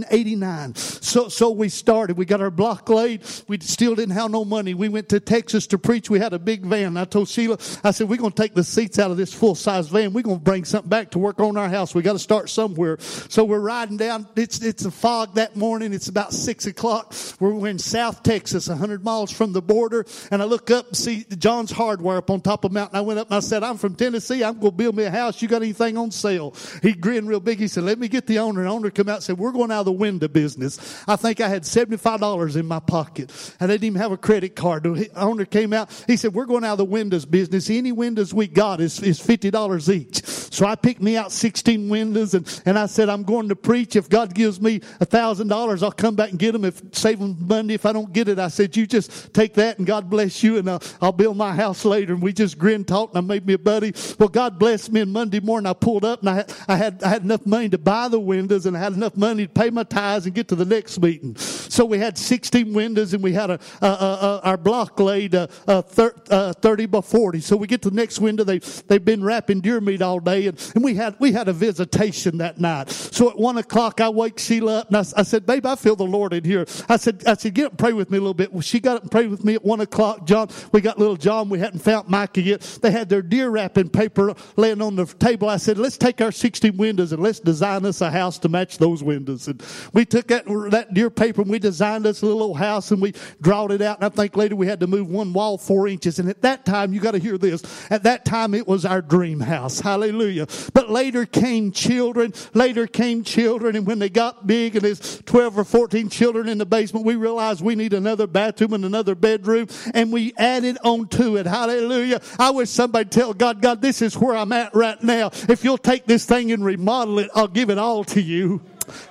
1989. 0.00 0.74
So, 0.74 1.28
so 1.28 1.50
we 1.50 1.68
started. 1.68 2.16
We 2.16 2.24
got 2.24 2.40
our 2.40 2.50
block 2.50 2.88
laid. 2.88 3.22
We 3.48 3.58
still 3.60 3.94
didn't 3.94 4.14
have 4.14 4.30
no 4.30 4.44
money. 4.44 4.74
We 4.74 4.88
went 4.88 5.08
to 5.10 5.20
Texas 5.20 5.66
to 5.68 5.78
preach. 5.78 6.10
We 6.10 6.18
had 6.18 6.32
a 6.32 6.38
big 6.38 6.62
van. 6.62 6.96
I 6.96 7.04
told 7.04 7.28
Sheila, 7.28 7.58
I 7.82 7.90
said, 7.90 8.08
we're 8.08 8.18
going 8.18 8.32
to 8.32 8.42
take 8.42 8.54
the 8.54 8.64
seats 8.64 8.98
out 8.98 9.10
of 9.10 9.16
this 9.16 9.32
full 9.32 9.54
size 9.54 9.88
van. 9.88 10.12
We're 10.12 10.22
going 10.22 10.38
to 10.38 10.44
bring 10.44 10.64
something 10.64 10.88
back 10.88 11.10
to 11.12 11.18
work 11.18 11.40
on 11.40 11.56
our 11.56 11.68
house. 11.68 11.94
We 11.94 12.02
got 12.02 12.14
to 12.14 12.18
start 12.18 12.50
somewhere. 12.50 12.98
So 13.00 13.44
we're 13.44 13.60
riding 13.60 13.96
down. 13.96 14.26
It's, 14.36 14.62
it's 14.62 14.84
a 14.84 14.90
fog 14.90 15.34
that 15.34 15.56
morning. 15.56 15.92
It's 15.92 16.08
about 16.08 16.32
six 16.32 16.66
o'clock. 16.66 17.14
We're 17.40 17.68
in 17.68 17.78
South 17.78 18.22
Texas, 18.22 18.68
a 18.68 18.76
hundred 18.76 19.04
miles 19.04 19.30
from 19.30 19.52
the 19.52 19.62
border. 19.62 20.06
And 20.30 20.42
I 20.42 20.44
look 20.44 20.70
up 20.70 20.88
and 20.88 20.96
see 20.96 21.24
John's 21.38 21.70
Hardware 21.70 22.18
up 22.18 22.30
on 22.30 22.40
top 22.40 22.64
of 22.64 22.72
the 22.72 22.74
mountain. 22.74 22.96
I 22.96 23.00
went 23.02 23.18
up 23.18 23.28
and 23.28 23.36
I 23.36 23.40
said, 23.40 23.62
I'm 23.62 23.76
from 23.76 23.94
Tennessee. 23.94 24.42
I'm 24.42 24.58
going 24.58 24.72
to 24.72 24.76
build 24.76 24.96
me 24.96 25.04
a 25.04 25.10
house. 25.10 25.40
You 25.42 25.48
got 25.48 25.62
anything 25.62 25.96
on 25.96 26.10
sale? 26.10 26.54
He 26.82 26.92
grinned 26.92 27.28
real 27.28 27.40
big. 27.40 27.58
He 27.58 27.68
said, 27.68 27.84
let 27.84 27.98
me 27.98 28.08
get 28.08 28.26
the 28.26 28.38
owner. 28.38 28.60
And 28.60 28.68
the 28.68 28.72
owner 28.72 28.90
come 28.90 29.08
out 29.08 29.16
and 29.16 29.24
said, 29.24 29.38
we're 29.38 29.52
going 29.52 29.70
out 29.70 29.83
the 29.84 29.92
window 29.92 30.28
business. 30.28 31.02
I 31.06 31.16
think 31.16 31.40
I 31.40 31.48
had 31.48 31.62
$75 31.62 32.56
in 32.56 32.66
my 32.66 32.80
pocket. 32.80 33.30
I 33.60 33.66
didn't 33.66 33.84
even 33.84 34.00
have 34.00 34.12
a 34.12 34.16
credit 34.16 34.56
card. 34.56 34.84
The 34.84 35.10
owner 35.16 35.44
came 35.44 35.72
out. 35.72 35.90
He 36.06 36.16
said, 36.16 36.34
we're 36.34 36.46
going 36.46 36.64
out 36.64 36.72
of 36.72 36.78
the 36.78 36.84
windows 36.84 37.24
business. 37.24 37.70
Any 37.70 37.92
windows 37.92 38.32
we 38.32 38.46
got 38.46 38.80
is, 38.80 39.02
is 39.02 39.20
$50 39.20 39.94
each. 39.94 40.24
So 40.24 40.66
I 40.66 40.76
picked 40.76 41.02
me 41.02 41.16
out 41.16 41.32
16 41.32 41.88
windows 41.88 42.34
and, 42.34 42.62
and 42.64 42.78
I 42.78 42.86
said, 42.86 43.08
I'm 43.08 43.24
going 43.24 43.48
to 43.48 43.56
preach. 43.56 43.96
If 43.96 44.08
God 44.08 44.34
gives 44.34 44.60
me 44.60 44.80
a 45.00 45.04
thousand 45.04 45.48
dollars, 45.48 45.82
I'll 45.82 45.92
come 45.92 46.14
back 46.14 46.30
and 46.30 46.38
get 46.38 46.52
them. 46.52 46.64
If 46.64 46.80
save 46.92 47.18
them 47.18 47.36
Monday. 47.40 47.74
If 47.74 47.86
I 47.86 47.92
don't 47.92 48.12
get 48.12 48.28
it, 48.28 48.38
I 48.38 48.48
said, 48.48 48.76
you 48.76 48.86
just 48.86 49.32
take 49.34 49.54
that 49.54 49.78
and 49.78 49.86
God 49.86 50.08
bless 50.08 50.42
you 50.42 50.58
and 50.58 50.70
I'll, 50.70 50.82
I'll 51.00 51.12
build 51.12 51.36
my 51.36 51.54
house 51.54 51.84
later. 51.84 52.14
And 52.14 52.22
we 52.22 52.32
just 52.32 52.58
grinned, 52.58 52.88
talked, 52.88 53.14
and 53.14 53.24
I 53.24 53.26
made 53.26 53.46
me 53.46 53.54
a 53.54 53.58
buddy. 53.58 53.92
Well, 54.18 54.28
God 54.28 54.58
blessed 54.58 54.92
me. 54.92 55.00
And 55.00 55.12
Monday 55.12 55.40
morning, 55.40 55.66
I 55.66 55.72
pulled 55.72 56.04
up 56.04 56.20
and 56.20 56.30
I 56.30 56.34
had, 56.34 56.54
I 56.68 56.76
had, 56.76 57.02
I 57.02 57.08
had 57.08 57.22
enough 57.22 57.44
money 57.46 57.68
to 57.68 57.78
buy 57.78 58.08
the 58.08 58.20
windows 58.20 58.66
and 58.66 58.76
I 58.76 58.80
had 58.80 58.92
enough 58.92 59.16
money 59.16 59.46
to 59.46 59.52
pay 59.52 59.70
my 59.74 59.84
and 59.94 60.34
get 60.34 60.48
to 60.48 60.54
the 60.54 60.64
next 60.64 61.00
meeting. 61.00 61.36
So 61.36 61.84
we 61.84 61.98
had 61.98 62.16
16 62.16 62.72
windows 62.72 63.14
and 63.14 63.22
we 63.22 63.32
had 63.32 63.50
a, 63.50 63.58
a, 63.82 63.86
a, 63.86 64.40
our 64.44 64.56
block 64.56 64.98
laid 65.00 65.34
uh, 65.34 65.48
uh, 65.66 65.82
thir- 65.82 66.14
uh, 66.30 66.52
30 66.52 66.86
by 66.86 67.00
40. 67.00 67.40
So 67.40 67.56
we 67.56 67.66
get 67.66 67.82
to 67.82 67.90
the 67.90 67.96
next 67.96 68.20
window. 68.20 68.44
They, 68.44 68.58
they've 68.58 69.04
been 69.04 69.24
wrapping 69.24 69.60
deer 69.60 69.80
meat 69.80 70.02
all 70.02 70.20
day 70.20 70.46
and, 70.46 70.72
and 70.74 70.84
we 70.84 70.94
had, 70.94 71.16
we 71.18 71.32
had 71.32 71.48
a 71.48 71.52
visitation 71.52 72.38
that 72.38 72.60
night. 72.60 72.90
So 72.90 73.30
at 73.30 73.38
one 73.38 73.58
o'clock, 73.58 74.00
I 74.00 74.08
wake 74.08 74.38
Sheila 74.38 74.80
up 74.80 74.88
and 74.88 74.96
I, 74.96 75.04
I 75.16 75.22
said, 75.22 75.46
babe, 75.46 75.66
I 75.66 75.74
feel 75.74 75.96
the 75.96 76.04
Lord 76.04 76.32
in 76.32 76.44
here. 76.44 76.66
I 76.88 76.96
said, 76.96 77.24
I 77.26 77.34
said, 77.34 77.54
get 77.54 77.66
up 77.66 77.72
and 77.72 77.78
pray 77.78 77.92
with 77.92 78.10
me 78.10 78.18
a 78.18 78.20
little 78.20 78.34
bit. 78.34 78.52
Well, 78.52 78.62
she 78.62 78.80
got 78.80 78.96
up 78.96 79.02
and 79.02 79.10
prayed 79.10 79.30
with 79.30 79.44
me 79.44 79.54
at 79.54 79.64
one 79.64 79.80
o'clock. 79.80 80.26
John, 80.26 80.48
we 80.72 80.80
got 80.80 80.98
little 80.98 81.16
John. 81.16 81.48
We 81.48 81.58
hadn't 81.58 81.80
found 81.80 82.08
Micah 82.08 82.42
yet. 82.42 82.60
They 82.82 82.90
had 82.90 83.08
their 83.08 83.22
deer 83.22 83.50
wrapping 83.50 83.88
paper 83.88 84.34
laying 84.56 84.80
on 84.80 84.96
the 84.96 85.06
table. 85.06 85.48
I 85.48 85.56
said, 85.56 85.78
let's 85.78 85.96
take 85.96 86.20
our 86.20 86.32
16 86.32 86.76
windows 86.76 87.12
and 87.12 87.22
let's 87.22 87.40
design 87.40 87.84
us 87.84 88.00
a 88.00 88.10
house 88.10 88.38
to 88.40 88.48
match 88.48 88.78
those 88.78 89.02
windows. 89.02 89.48
And 89.48 89.62
we 89.92 90.04
took 90.04 90.28
that, 90.28 90.44
that 90.70 90.94
deer 90.94 91.10
paper 91.10 91.42
and 91.42 91.50
we 91.50 91.58
designed 91.58 92.06
a 92.06 92.10
little 92.10 92.42
old 92.42 92.58
house 92.58 92.90
and 92.90 93.00
we 93.00 93.14
drawed 93.40 93.72
it 93.72 93.82
out. 93.82 93.98
And 93.98 94.06
I 94.06 94.08
think 94.08 94.36
later 94.36 94.56
we 94.56 94.66
had 94.66 94.80
to 94.80 94.86
move 94.86 95.08
one 95.08 95.32
wall 95.32 95.58
four 95.58 95.88
inches. 95.88 96.18
And 96.18 96.28
at 96.28 96.42
that 96.42 96.64
time, 96.64 96.92
you 96.92 97.00
got 97.00 97.12
to 97.12 97.18
hear 97.18 97.38
this. 97.38 97.62
At 97.90 98.02
that 98.04 98.24
time, 98.24 98.54
it 98.54 98.66
was 98.66 98.84
our 98.84 99.02
dream 99.02 99.40
house. 99.40 99.80
Hallelujah. 99.80 100.46
But 100.72 100.90
later 100.90 101.26
came 101.26 101.72
children. 101.72 102.32
Later 102.52 102.86
came 102.86 103.24
children. 103.24 103.76
And 103.76 103.86
when 103.86 103.98
they 103.98 104.08
got 104.08 104.46
big 104.46 104.76
and 104.76 104.84
there's 104.84 105.22
12 105.22 105.58
or 105.58 105.64
14 105.64 106.08
children 106.08 106.48
in 106.48 106.58
the 106.58 106.66
basement, 106.66 107.06
we 107.06 107.16
realized 107.16 107.62
we 107.62 107.74
need 107.74 107.92
another 107.92 108.26
bathroom 108.26 108.74
and 108.74 108.84
another 108.84 109.14
bedroom. 109.14 109.68
And 109.92 110.12
we 110.12 110.32
added 110.36 110.78
on 110.84 111.08
to 111.08 111.36
it. 111.36 111.46
Hallelujah. 111.46 112.20
I 112.38 112.50
wish 112.50 112.70
somebody 112.70 113.08
tell 113.08 113.34
God, 113.34 113.60
God, 113.62 113.80
this 113.82 114.02
is 114.02 114.16
where 114.16 114.36
I'm 114.36 114.52
at 114.52 114.74
right 114.74 115.02
now. 115.02 115.30
If 115.48 115.64
you'll 115.64 115.78
take 115.78 116.06
this 116.06 116.24
thing 116.24 116.52
and 116.52 116.64
remodel 116.64 117.18
it, 117.18 117.30
I'll 117.34 117.48
give 117.48 117.70
it 117.70 117.78
all 117.78 118.04
to 118.04 118.20
you. 118.20 118.62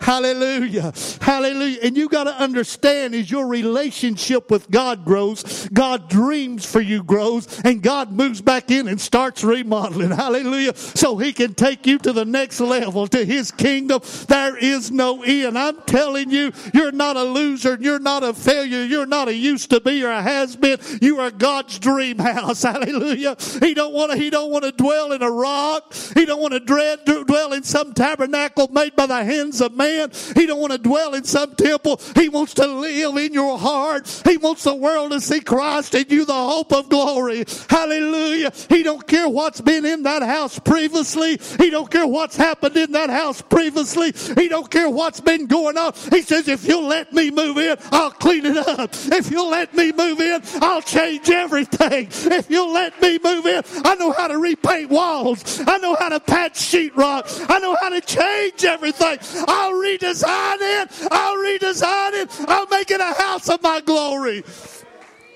Hallelujah. 0.02 0.94
Hallelujah. 1.22 1.80
And 1.84 1.98
you 1.98 2.10
got 2.10 2.26
to 2.26 2.36
understand 2.36 3.16
as 3.16 3.30
your 3.30 3.48
relationship 3.48 4.50
with 4.50 4.70
God 4.70 5.06
grows, 5.06 5.68
God 5.70 6.10
dreams 6.10 6.66
for 6.66 6.82
you 6.82 7.04
grows, 7.04 7.62
and 7.64 7.82
God 7.82 8.12
moves 8.12 8.42
back 8.42 8.72
in 8.72 8.88
and 8.88 9.00
starts 9.00 9.44
remodeling. 9.44 10.12
Hallelujah. 10.12 10.76
So 10.76 11.18
he 11.18 11.34
can 11.34 11.54
take 11.54 11.86
you 11.86 11.98
to 12.00 12.14
the 12.14 12.26
next 12.26 12.60
level, 12.60 13.08
to 13.08 13.26
his 13.26 13.52
kingdom. 13.52 14.02
There 14.28 14.58
is 14.58 14.92
no 14.92 15.24
end. 15.24 15.58
I'm 15.58 15.82
telling 15.84 16.32
you, 16.32 16.52
you're 16.74 16.92
not 16.92 17.18
a 17.18 17.24
loser. 17.24 17.78
You're 17.80 18.00
not 18.00 18.24
a 18.24 18.34
failure. 18.34 18.84
You're 18.84 19.06
not 19.06 19.28
a 19.28 19.34
used 19.34 19.70
to 19.72 19.82
be 19.82 20.04
or 20.04 20.12
a 20.12 20.22
has 20.22 20.56
been. 20.56 20.80
You 21.02 21.20
are 21.20 21.32
God's 21.32 21.80
dream 21.80 22.20
house. 22.20 22.64
Hallelujah. 22.74 23.36
He 23.60 23.74
don't 23.74 23.94
want 23.94 24.12
to, 24.12 24.18
he 24.18 24.30
don't 24.30 24.52
want 24.52 24.64
to 24.64 24.72
dwell 24.72 25.12
in 25.12 25.22
a 25.22 25.32
rock. 25.32 25.94
He 26.14 26.26
don't 26.26 26.42
want 26.42 26.54
to 26.54 27.24
dwell 27.26 27.54
in 27.54 27.64
some 27.64 27.94
tabernacle 27.94 28.68
made 28.70 28.96
by 28.96 29.06
the 29.06 29.24
hands 29.24 29.62
of 29.64 29.74
man. 29.74 30.12
He 30.36 30.46
don't 30.46 30.60
want 30.60 30.74
to 30.74 30.78
dwell 30.78 31.16
in 31.16 31.24
some 31.24 31.56
temple. 31.56 32.00
He 32.16 32.30
wants 32.30 32.54
to 32.56 32.68
live 32.68 33.18
in 33.18 33.34
your 33.34 33.58
heart. 33.58 34.22
He 34.26 34.38
wants 34.38 34.64
the 34.64 34.76
world 34.76 35.12
to 35.12 35.22
see 35.22 35.42
Christ 35.42 35.96
in 35.96 36.06
you, 36.10 36.26
the 36.26 36.34
hope 36.34 36.72
of 36.72 36.90
glory. 36.90 37.46
Hallelujah. 37.70 38.52
He 38.70 38.84
don't 38.84 39.08
care 39.08 39.28
what's 39.28 39.62
been 39.62 39.86
in 39.86 40.04
that 40.04 40.22
house 40.22 40.60
previously. 40.60 41.40
He 41.58 41.70
don't 41.70 41.90
care 41.90 42.06
what's 42.06 42.36
happened 42.36 42.78
in 42.78 42.92
that 42.92 43.10
house 43.10 43.42
previously. 43.42 44.14
He 44.36 44.48
don't 44.48 44.70
care 44.70 44.90
what's 44.90 45.22
been 45.22 45.48
going 45.48 45.78
on. 45.78 45.94
He 46.12 46.22
says, 46.22 46.48
if 46.48 46.68
you'll 46.68 46.88
let 46.88 47.14
me 47.14 47.32
move 47.32 47.58
in, 47.58 47.78
I'll 47.92 48.12
clean 48.12 48.46
it 48.46 48.58
up. 48.58 48.92
If 48.94 49.32
you'll 49.32 49.50
let 49.50 49.74
me 49.74 49.92
move 49.92 50.20
in, 50.20 50.42
I'll 50.62 50.82
change 50.82 51.30
everything. 51.30 52.08
If 52.12 52.50
you'll 52.50 52.74
let 52.74 53.02
me 53.02 53.20
move 53.24 53.46
in, 53.46 53.64
I 53.84 53.96
know 53.96 54.12
how 54.12 54.28
to 54.28 54.38
repaint 54.38 54.90
walls. 54.90 55.62
I 55.66 55.78
know 55.78 55.96
how 55.96 56.10
to 56.10 56.20
patch 56.20 56.54
sheetrock. 56.54 57.46
I 57.50 57.60
know 57.60 57.76
how 57.80 57.90
to 57.90 58.02
change 58.02 58.64
everything. 58.66 59.18
I'll 59.54 59.74
redesign 59.74 60.58
it. 60.60 61.08
I'll 61.12 61.38
redesign 61.38 62.14
it. 62.14 62.30
I'll 62.48 62.68
make 62.68 62.90
it 62.90 63.00
a 63.00 63.14
house 63.14 63.50
of 63.50 63.62
my 63.62 63.82
glory. 63.82 64.44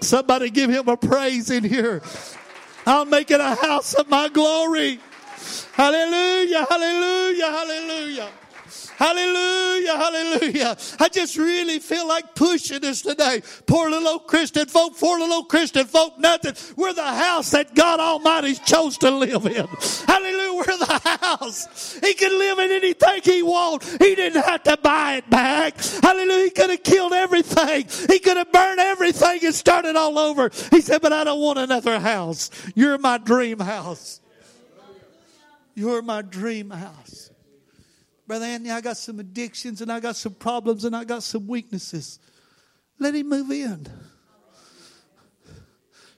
Somebody 0.01 0.49
give 0.49 0.69
him 0.69 0.87
a 0.87 0.97
praise 0.97 1.51
in 1.51 1.63
here. 1.63 2.01
I'll 2.85 3.05
make 3.05 3.29
it 3.31 3.39
a 3.39 3.55
house 3.55 3.93
of 3.93 4.09
my 4.09 4.29
glory. 4.29 4.99
Hallelujah, 5.73 6.65
hallelujah, 6.69 7.45
hallelujah. 7.45 8.29
Hallelujah, 8.97 9.95
hallelujah. 9.95 10.75
I 10.99 11.07
just 11.09 11.37
really 11.37 11.77
feel 11.77 12.07
like 12.07 12.33
pushing 12.33 12.81
this 12.81 13.03
today. 13.03 13.43
Poor 13.67 13.91
little 13.91 14.07
old 14.07 14.25
Christian 14.25 14.65
folk, 14.65 14.97
poor 14.97 15.19
little 15.19 15.35
old 15.35 15.49
Christian 15.49 15.85
folk, 15.85 16.17
nothing. 16.17 16.55
We're 16.75 16.93
the 16.93 17.03
house 17.03 17.51
that 17.51 17.75
God 17.75 17.99
Almighty 17.99 18.55
chose 18.55 18.97
to 18.99 19.11
live 19.11 19.45
in. 19.45 19.67
Hallelujah, 20.07 20.53
we're 20.55 20.77
the 20.79 21.19
house. 21.21 21.99
He 21.99 22.15
can 22.15 22.39
live 22.39 22.57
in 22.57 22.71
anything 22.71 23.21
he 23.23 23.43
wants. 23.43 23.91
He 23.97 24.15
didn't 24.15 24.41
have 24.41 24.63
to 24.63 24.77
buy 24.77 25.17
it 25.17 25.29
back. 25.29 25.77
Hallelujah, 25.77 26.45
he 26.45 26.49
could 26.49 26.71
have 26.71 26.81
killed 26.81 27.13
everything. 27.13 27.85
He 28.09 28.17
could 28.17 28.37
have 28.37 28.51
burned 28.51 28.79
everything 28.79 29.45
and 29.45 29.53
started 29.53 29.95
all 29.95 30.17
over. 30.17 30.49
He 30.71 30.81
said, 30.81 31.03
but 31.03 31.13
I 31.13 31.23
don't 31.23 31.39
want 31.39 31.59
another 31.59 31.99
house. 31.99 32.49
You're 32.73 32.97
my 32.97 33.19
dream 33.19 33.59
house. 33.59 34.21
You're 35.75 36.01
my 36.01 36.23
dream 36.23 36.71
house. 36.71 37.29
Brother 38.27 38.45
Anthony, 38.45 38.71
I 38.71 38.81
got 38.81 38.97
some 38.97 39.19
addictions 39.19 39.81
and 39.81 39.89
I 39.89 40.01
got 40.01 40.17
some 40.17 40.33
problems 40.33 40.83
and 40.83 40.95
I 40.95 41.05
got 41.05 41.23
some 41.23 41.47
weaknesses. 41.47 42.19
Let 42.99 43.15
him 43.15 43.29
move 43.29 43.49
in. 43.51 43.87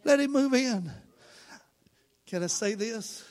Let 0.04 0.20
him 0.20 0.32
move 0.32 0.54
in. 0.56 0.92
Can 2.26 2.44
I 2.44 2.48
say 2.48 2.74
this? 2.74 3.24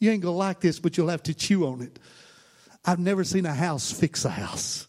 You 0.00 0.10
ain't 0.10 0.22
going 0.22 0.34
to 0.34 0.38
like 0.38 0.60
this, 0.60 0.80
but 0.80 0.96
you'll 0.96 1.08
have 1.08 1.22
to 1.24 1.34
chew 1.34 1.66
on 1.66 1.80
it. 1.82 1.98
I've 2.84 2.98
never 2.98 3.22
seen 3.22 3.46
a 3.46 3.54
house 3.54 3.92
fix 3.92 4.24
a 4.24 4.30
house. 4.30 4.88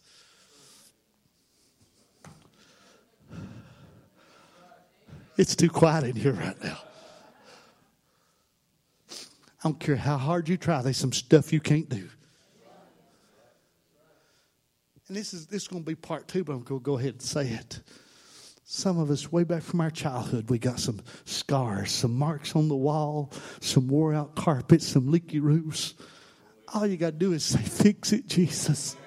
It's 5.37 5.55
too 5.55 5.69
quiet 5.69 6.05
in 6.05 6.15
here 6.15 6.33
right 6.33 6.61
now. 6.63 6.79
I 9.11 9.63
don't 9.63 9.79
care 9.79 9.95
how 9.95 10.17
hard 10.17 10.49
you 10.49 10.57
try, 10.57 10.81
there's 10.81 10.97
some 10.97 11.11
stuff 11.11 11.53
you 11.53 11.59
can't 11.59 11.89
do. 11.89 12.09
And 15.07 15.15
this 15.15 15.33
is 15.33 15.45
this 15.47 15.63
is 15.63 15.67
going 15.67 15.83
to 15.83 15.85
be 15.85 15.95
part 15.95 16.27
two, 16.27 16.43
but 16.43 16.53
I'm 16.53 16.63
going 16.63 16.79
to 16.81 16.83
go 16.83 16.97
ahead 16.97 17.13
and 17.13 17.21
say 17.21 17.47
it. 17.47 17.81
Some 18.63 18.97
of 18.97 19.11
us, 19.11 19.31
way 19.31 19.43
back 19.43 19.61
from 19.61 19.79
our 19.81 19.91
childhood, 19.91 20.49
we 20.49 20.57
got 20.57 20.79
some 20.79 20.99
scars, 21.25 21.91
some 21.91 22.15
marks 22.15 22.55
on 22.55 22.67
the 22.67 22.75
wall, 22.75 23.31
some 23.61 23.87
wore 23.87 24.15
out 24.15 24.35
carpets, 24.35 24.87
some 24.87 25.11
leaky 25.11 25.39
roofs. 25.39 25.93
All 26.73 26.87
you 26.87 26.97
got 26.97 27.11
to 27.11 27.17
do 27.17 27.33
is 27.33 27.43
say, 27.43 27.61
Fix 27.61 28.11
it, 28.11 28.27
Jesus. 28.27 28.97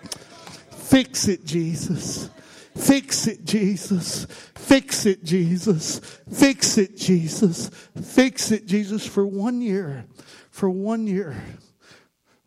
Fix 0.71 1.27
it, 1.27 1.45
Jesus. 1.45 2.31
Fix 2.77 3.27
it, 3.27 3.45
Jesus. 3.45 4.27
Fix 4.55 5.07
it, 5.07 5.25
Jesus. 5.25 6.21
Fix 6.33 6.79
it, 6.79 6.97
Jesus. 6.97 7.69
Fix 8.01 8.53
it, 8.53 8.67
Jesus. 8.67 9.05
For 9.05 9.27
one 9.27 9.61
year, 9.61 10.07
for 10.53 10.71
one 10.71 11.09
year, 11.09 11.37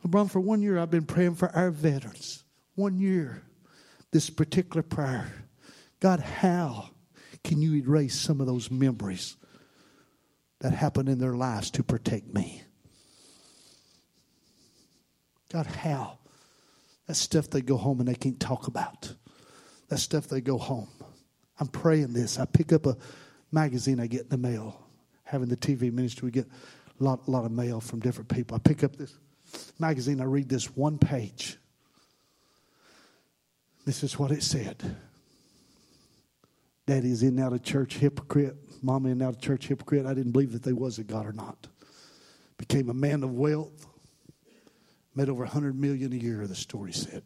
LeBron, 0.05 0.31
for 0.31 0.39
one 0.39 0.62
year, 0.62 0.79
I've 0.79 0.89
been 0.89 1.05
praying 1.05 1.36
for 1.36 1.50
our 1.53 1.72
veterans. 1.72 2.40
One 2.81 3.00
year, 3.00 3.43
this 4.09 4.31
particular 4.31 4.81
prayer. 4.81 5.31
God, 6.00 6.19
how 6.19 6.89
can 7.43 7.61
you 7.61 7.75
erase 7.75 8.19
some 8.19 8.41
of 8.41 8.47
those 8.47 8.71
memories 8.71 9.38
that 10.61 10.73
happened 10.73 11.07
in 11.07 11.19
their 11.19 11.35
lives 11.35 11.69
to 11.71 11.83
protect 11.83 12.33
me? 12.33 12.63
God, 15.53 15.67
how? 15.67 16.17
That 17.05 17.13
stuff 17.13 17.51
they 17.51 17.61
go 17.61 17.77
home 17.77 18.00
and 18.00 18.09
they 18.09 18.15
can't 18.15 18.39
talk 18.39 18.65
about. 18.65 19.13
That 19.89 20.00
stuff 20.00 20.27
they 20.27 20.41
go 20.41 20.57
home. 20.57 20.89
I'm 21.59 21.67
praying 21.67 22.13
this. 22.13 22.39
I 22.39 22.45
pick 22.45 22.73
up 22.73 22.88
a 22.88 22.97
magazine 23.51 24.00
I 24.00 24.07
get 24.07 24.21
in 24.21 24.29
the 24.29 24.38
mail. 24.39 24.88
Having 25.25 25.50
the 25.50 25.57
TV 25.57 25.93
ministry, 25.93 26.25
we 26.25 26.31
get 26.31 26.47
a 27.00 27.03
lot, 27.03 27.29
lot 27.29 27.45
of 27.45 27.51
mail 27.51 27.79
from 27.79 28.00
different 28.00 28.29
people. 28.29 28.55
I 28.55 28.59
pick 28.59 28.83
up 28.83 28.95
this 28.95 29.13
magazine, 29.77 30.19
I 30.19 30.23
read 30.23 30.50
this 30.50 30.75
one 30.75 30.97
page. 30.97 31.59
This 33.85 34.03
is 34.03 34.17
what 34.19 34.31
it 34.31 34.43
said. 34.43 34.97
Daddy's 36.85 37.23
in 37.23 37.39
out 37.39 37.53
of 37.53 37.63
church 37.63 37.97
hypocrite. 37.97 38.55
Mama 38.83 39.09
in 39.09 39.21
out 39.21 39.35
of 39.35 39.41
church 39.41 39.67
hypocrite. 39.67 40.05
I 40.05 40.13
didn't 40.13 40.31
believe 40.31 40.51
that 40.53 40.63
they 40.63 40.73
was 40.73 41.00
a 41.00 41.03
God 41.03 41.25
or 41.25 41.33
not. 41.33 41.67
Became 42.57 42.89
a 42.89 42.93
man 42.93 43.23
of 43.23 43.31
wealth. 43.31 43.88
Made 45.15 45.29
over 45.29 45.43
100 45.43 45.79
million 45.79 46.13
a 46.13 46.15
year, 46.15 46.45
the 46.47 46.55
story 46.55 46.93
said. 46.93 47.23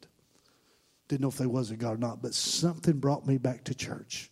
Didn't 1.07 1.21
know 1.21 1.27
if 1.27 1.38
they 1.38 1.45
was 1.45 1.71
a 1.71 1.75
God 1.75 1.95
or 1.95 1.97
not, 1.97 2.21
but 2.21 2.33
something 2.33 3.00
brought 3.00 3.27
me 3.27 3.38
back 3.38 3.65
to 3.65 3.75
church. 3.75 4.31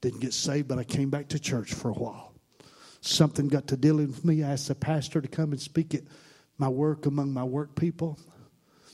Didn't 0.00 0.20
get 0.20 0.32
saved, 0.32 0.68
but 0.68 0.78
I 0.78 0.84
came 0.84 1.10
back 1.10 1.28
to 1.28 1.38
church 1.38 1.74
for 1.74 1.90
a 1.90 1.94
while. 1.94 2.32
Something 3.00 3.48
got 3.48 3.66
to 3.68 3.76
dealing 3.76 4.08
with 4.08 4.24
me. 4.24 4.44
I 4.44 4.52
asked 4.52 4.68
the 4.68 4.74
pastor 4.74 5.20
to 5.20 5.28
come 5.28 5.52
and 5.52 5.60
speak 5.60 5.94
at 5.94 6.02
my 6.58 6.68
work 6.68 7.06
among 7.06 7.32
my 7.32 7.44
work 7.44 7.74
people. 7.74 8.18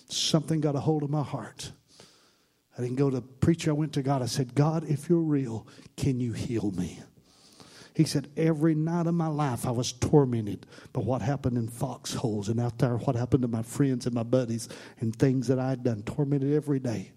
Something 0.09 0.61
got 0.61 0.77
a 0.77 0.81
hold 0.81 1.03
of 1.03 1.11
my 1.11 1.23
heart. 1.23 1.73
I 2.77 2.83
didn't 2.83 2.97
go 2.97 3.11
to 3.11 3.21
preacher. 3.21 3.71
I 3.71 3.75
went 3.75 3.93
to 3.95 4.03
God. 4.03 4.23
I 4.23 4.27
said, 4.27 4.55
God, 4.55 4.85
if 4.89 5.09
you're 5.09 5.19
real, 5.19 5.67
can 5.97 6.21
you 6.21 6.33
heal 6.33 6.73
me? 6.73 7.01
He 7.95 8.05
said, 8.05 8.29
Every 8.37 8.75
night 8.75 9.07
of 9.07 9.15
my 9.15 9.29
life 9.29 9.67
I 9.67 9.71
was 9.71 9.93
tormented 9.93 10.67
by 10.93 11.01
what 11.01 11.23
happened 11.23 11.57
in 11.57 11.69
foxholes 11.69 12.51
and 12.51 12.61
out 12.61 12.79
there, 12.79 12.99
what 12.99 13.17
happened 13.17 13.43
to 13.43 13.49
my 13.49 13.63
friends 13.63 14.05
and 14.05 14.15
my 14.15 14.23
buddies 14.23 14.69
and 15.01 15.17
things 15.17 15.49
that 15.49 15.59
I 15.59 15.71
had 15.71 15.83
done, 15.83 16.03
tormented 16.03 16.53
every 16.53 16.79
day. 16.79 17.13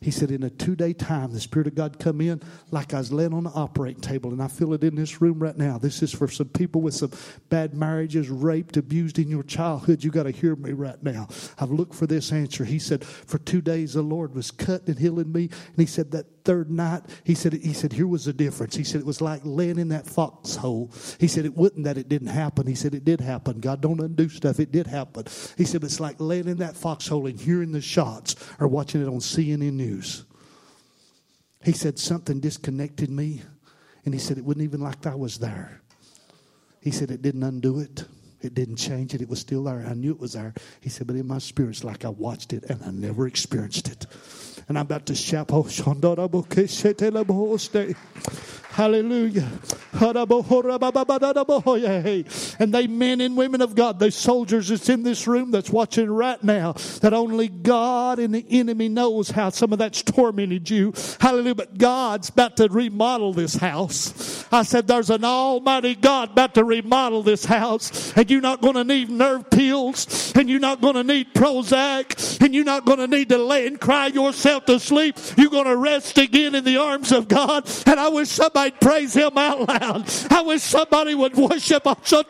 He 0.00 0.10
said, 0.10 0.30
in 0.30 0.42
a 0.42 0.50
two 0.50 0.76
day 0.76 0.92
time, 0.92 1.32
the 1.32 1.40
Spirit 1.40 1.66
of 1.66 1.74
God 1.74 1.98
come 1.98 2.20
in 2.20 2.42
like 2.70 2.94
I 2.94 2.98
was 2.98 3.12
laying 3.12 3.34
on 3.34 3.44
the 3.44 3.50
operating 3.50 4.00
table, 4.00 4.30
and 4.30 4.42
I 4.42 4.48
feel 4.48 4.72
it 4.74 4.84
in 4.84 4.94
this 4.94 5.20
room 5.20 5.38
right 5.38 5.56
now. 5.56 5.78
This 5.78 6.02
is 6.02 6.12
for 6.12 6.28
some 6.28 6.48
people 6.48 6.80
with 6.80 6.94
some 6.94 7.12
bad 7.48 7.74
marriages, 7.74 8.28
raped, 8.28 8.76
abused 8.76 9.18
in 9.18 9.28
your 9.28 9.42
childhood. 9.42 10.04
You 10.04 10.10
got 10.10 10.24
to 10.24 10.30
hear 10.30 10.56
me 10.56 10.72
right 10.72 11.02
now. 11.02 11.28
I've 11.58 11.70
looked 11.70 11.94
for 11.94 12.06
this 12.06 12.32
answer. 12.32 12.64
He 12.64 12.78
said, 12.78 13.04
for 13.04 13.38
two 13.38 13.60
days 13.60 13.94
the 13.94 14.02
Lord 14.02 14.34
was 14.34 14.50
cutting 14.50 14.90
and 14.90 14.98
healing 14.98 15.32
me, 15.32 15.44
and 15.44 15.76
he 15.76 15.86
said 15.86 16.10
that 16.12 16.26
third 16.48 16.70
night, 16.70 17.02
he 17.24 17.34
said, 17.34 17.52
he 17.52 17.74
said, 17.74 17.92
here 17.92 18.06
was 18.06 18.24
the 18.24 18.32
difference. 18.32 18.74
He 18.74 18.82
said 18.82 19.02
it 19.02 19.06
was 19.06 19.20
like 19.20 19.42
laying 19.44 19.78
in 19.78 19.88
that 19.88 20.06
foxhole. 20.06 20.90
He 21.20 21.28
said 21.28 21.44
it 21.44 21.54
wasn't 21.54 21.84
that 21.84 21.98
it 21.98 22.08
didn't 22.08 22.28
happen. 22.28 22.66
He 22.66 22.74
said 22.74 22.94
it 22.94 23.04
did 23.04 23.20
happen. 23.20 23.60
God 23.60 23.82
don't 23.82 24.00
undo 24.00 24.30
stuff. 24.30 24.58
It 24.58 24.72
did 24.72 24.86
happen. 24.86 25.26
He 25.58 25.66
said 25.66 25.84
it's 25.84 26.00
like 26.00 26.16
laying 26.18 26.48
in 26.48 26.56
that 26.56 26.74
foxhole 26.74 27.26
and 27.26 27.38
hearing 27.38 27.72
the 27.72 27.82
shots 27.82 28.34
or 28.58 28.66
watching 28.66 29.02
it 29.02 29.08
on 29.08 29.18
CNN 29.18 29.67
News. 29.70 30.24
He 31.64 31.72
said 31.72 31.98
something 31.98 32.40
disconnected 32.40 33.10
me, 33.10 33.42
and 34.04 34.14
he 34.14 34.20
said 34.20 34.38
it 34.38 34.44
wasn't 34.44 34.64
even 34.64 34.80
like 34.80 35.06
I 35.06 35.14
was 35.14 35.38
there. 35.38 35.82
He 36.80 36.90
said 36.90 37.10
it 37.10 37.22
didn't 37.22 37.42
undo 37.42 37.80
it. 37.80 38.04
It 38.40 38.54
didn't 38.54 38.76
change 38.76 39.14
it. 39.14 39.22
It 39.22 39.28
was 39.28 39.40
still 39.40 39.64
there. 39.64 39.84
I 39.86 39.94
knew 39.94 40.12
it 40.12 40.20
was 40.20 40.34
there. 40.34 40.54
He 40.80 40.88
said, 40.88 41.06
but 41.06 41.16
in 41.16 41.26
my 41.26 41.38
spirit, 41.38 41.70
it's 41.70 41.84
like 41.84 42.04
I 42.04 42.10
watched 42.10 42.52
it 42.52 42.64
and 42.64 42.82
I 42.84 42.90
never 42.90 43.26
experienced 43.26 43.88
it. 43.88 44.06
And 44.68 44.78
I'm 44.78 44.82
about 44.82 45.06
to 45.06 45.14
shout, 45.14 45.48
oh, 45.50 45.62
Hallelujah. 48.78 49.48
And 52.60 52.74
they 52.74 52.86
men 52.86 53.20
and 53.20 53.36
women 53.36 53.60
of 53.60 53.74
God, 53.74 53.98
those 53.98 54.14
soldiers 54.14 54.68
that's 54.68 54.88
in 54.88 55.02
this 55.02 55.26
room 55.26 55.50
that's 55.50 55.70
watching 55.70 56.08
right 56.08 56.40
now, 56.44 56.74
that 57.00 57.12
only 57.12 57.48
God 57.48 58.20
and 58.20 58.32
the 58.32 58.46
enemy 58.50 58.88
knows 58.88 59.30
how 59.30 59.50
some 59.50 59.72
of 59.72 59.80
that's 59.80 60.02
tormented 60.02 60.70
you. 60.70 60.92
Hallelujah. 61.18 61.56
But 61.56 61.78
God's 61.78 62.28
about 62.28 62.58
to 62.58 62.68
remodel 62.68 63.32
this 63.32 63.56
house. 63.56 64.46
I 64.52 64.62
said, 64.62 64.86
there's 64.86 65.10
an 65.10 65.24
almighty 65.24 65.96
God 65.96 66.30
about 66.30 66.54
to 66.54 66.62
remodel 66.62 67.24
this 67.24 67.44
house. 67.44 68.12
And 68.16 68.27
you're 68.30 68.40
not 68.40 68.60
going 68.60 68.74
to 68.74 68.84
need 68.84 69.10
nerve 69.10 69.50
pills. 69.50 70.32
And 70.36 70.48
you're 70.48 70.60
not 70.60 70.80
going 70.80 70.94
to 70.94 71.04
need 71.04 71.34
Prozac. 71.34 72.40
And 72.40 72.54
you're 72.54 72.64
not 72.64 72.84
going 72.84 72.98
to 72.98 73.08
need 73.08 73.30
to 73.30 73.38
lay 73.38 73.66
and 73.66 73.80
cry 73.80 74.06
yourself 74.06 74.66
to 74.66 74.78
sleep. 74.78 75.16
You're 75.36 75.50
going 75.50 75.66
to 75.66 75.76
rest 75.76 76.16
again 76.18 76.54
in 76.54 76.64
the 76.64 76.76
arms 76.76 77.10
of 77.12 77.26
God. 77.26 77.68
And 77.86 77.98
I 77.98 78.08
wish 78.08 78.28
somebody 78.28 78.68
might 78.68 78.80
praise 78.80 79.14
Him 79.14 79.38
out 79.38 79.68
loud. 79.68 80.10
I 80.30 80.42
wish 80.42 80.62
somebody 80.62 81.14
would 81.14 81.34
worship. 81.36 81.84
Hallelujah. 81.84 82.26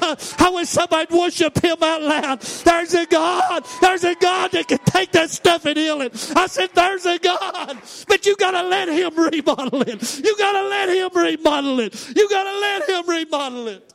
I 0.00 0.50
wish 0.54 0.68
somebody 0.68 1.06
would 1.10 1.20
worship 1.20 1.62
Him 1.62 1.76
out 1.82 2.02
loud. 2.02 2.40
There's 2.40 2.94
a 2.94 3.06
God. 3.06 3.66
There's 3.80 4.04
a 4.04 4.14
God 4.14 4.52
that 4.52 4.68
can 4.68 4.78
take 4.78 5.12
that 5.12 5.30
stuff 5.30 5.66
and 5.66 5.76
heal 5.76 6.00
it. 6.02 6.32
I 6.36 6.46
said, 6.46 6.70
There's 6.74 7.06
a 7.06 7.18
God. 7.18 7.78
But 8.08 8.26
you 8.26 8.36
got 8.36 8.52
to 8.52 8.62
let 8.62 8.88
Him 8.88 9.16
remodel 9.16 9.82
it. 9.82 10.24
You 10.24 10.36
got 10.38 10.52
to 10.52 10.68
let 10.68 10.88
Him 10.88 11.10
remodel 11.14 11.80
it. 11.80 12.16
You 12.16 12.28
got 12.28 12.44
to 12.44 12.60
let 12.60 12.88
Him 12.88 13.08
remodel 13.08 13.68
it. 13.68 13.89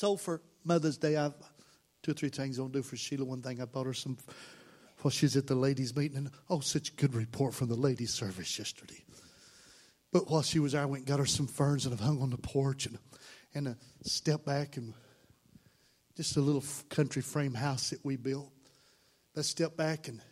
So 0.00 0.16
for 0.16 0.40
Mother's 0.64 0.96
Day, 0.96 1.14
I've 1.14 1.34
two 2.02 2.12
or 2.12 2.14
three 2.14 2.30
things 2.30 2.58
I'll 2.58 2.68
do 2.68 2.80
for 2.80 2.96
Sheila. 2.96 3.22
One 3.26 3.42
thing 3.42 3.60
I 3.60 3.66
bought 3.66 3.84
her 3.84 3.92
some 3.92 4.16
while 5.02 5.10
she's 5.10 5.36
at 5.36 5.46
the 5.46 5.54
ladies' 5.54 5.94
meeting, 5.94 6.16
and 6.16 6.30
oh, 6.48 6.60
such 6.60 6.96
good 6.96 7.14
report 7.14 7.52
from 7.52 7.68
the 7.68 7.74
ladies' 7.74 8.10
service 8.10 8.58
yesterday. 8.58 9.04
But 10.10 10.30
while 10.30 10.40
she 10.40 10.58
was 10.58 10.72
there, 10.72 10.80
I 10.80 10.86
went 10.86 11.00
and 11.00 11.06
got 11.06 11.18
her 11.18 11.26
some 11.26 11.46
ferns 11.46 11.84
and 11.84 11.92
I've 11.92 12.00
hung 12.00 12.22
on 12.22 12.30
the 12.30 12.38
porch 12.38 12.86
and 12.86 12.98
and 13.54 13.68
a 13.68 13.76
step 14.00 14.46
back 14.46 14.78
and 14.78 14.94
just 16.16 16.38
a 16.38 16.40
little 16.40 16.64
country 16.88 17.20
frame 17.20 17.52
house 17.52 17.90
that 17.90 18.02
we 18.02 18.16
built. 18.16 18.50
Let's 19.36 19.48
step 19.48 19.76
back 19.76 20.08
and 20.08 20.22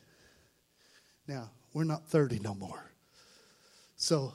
now 1.27 1.51
we're 1.75 1.85
not 1.85 2.09
30 2.09 2.39
no 2.39 2.55
more. 2.55 2.91
So 3.97 4.33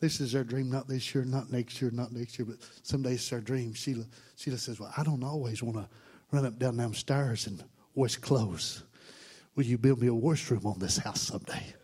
this 0.00 0.20
is 0.20 0.34
our 0.34 0.44
dream, 0.44 0.70
not 0.70 0.88
this 0.88 1.14
year, 1.14 1.24
not 1.24 1.52
next 1.52 1.80
year, 1.80 1.90
not 1.90 2.12
next 2.12 2.38
year, 2.38 2.46
but 2.46 2.56
someday 2.82 3.12
it's 3.12 3.32
our 3.32 3.40
dream. 3.40 3.74
Sheila, 3.74 4.04
Sheila 4.36 4.56
says, 4.56 4.80
Well, 4.80 4.92
I 4.96 5.02
don't 5.02 5.22
always 5.22 5.62
want 5.62 5.76
to 5.76 5.88
run 6.32 6.46
up 6.46 6.58
down 6.58 6.78
them 6.78 6.94
stairs 6.94 7.46
and 7.46 7.62
wash 7.94 8.16
clothes. 8.16 8.82
Will 9.54 9.64
you 9.64 9.76
build 9.76 10.00
me 10.00 10.06
a 10.06 10.14
washroom 10.14 10.64
on 10.64 10.78
this 10.78 10.96
house 10.96 11.20
someday? 11.20 11.74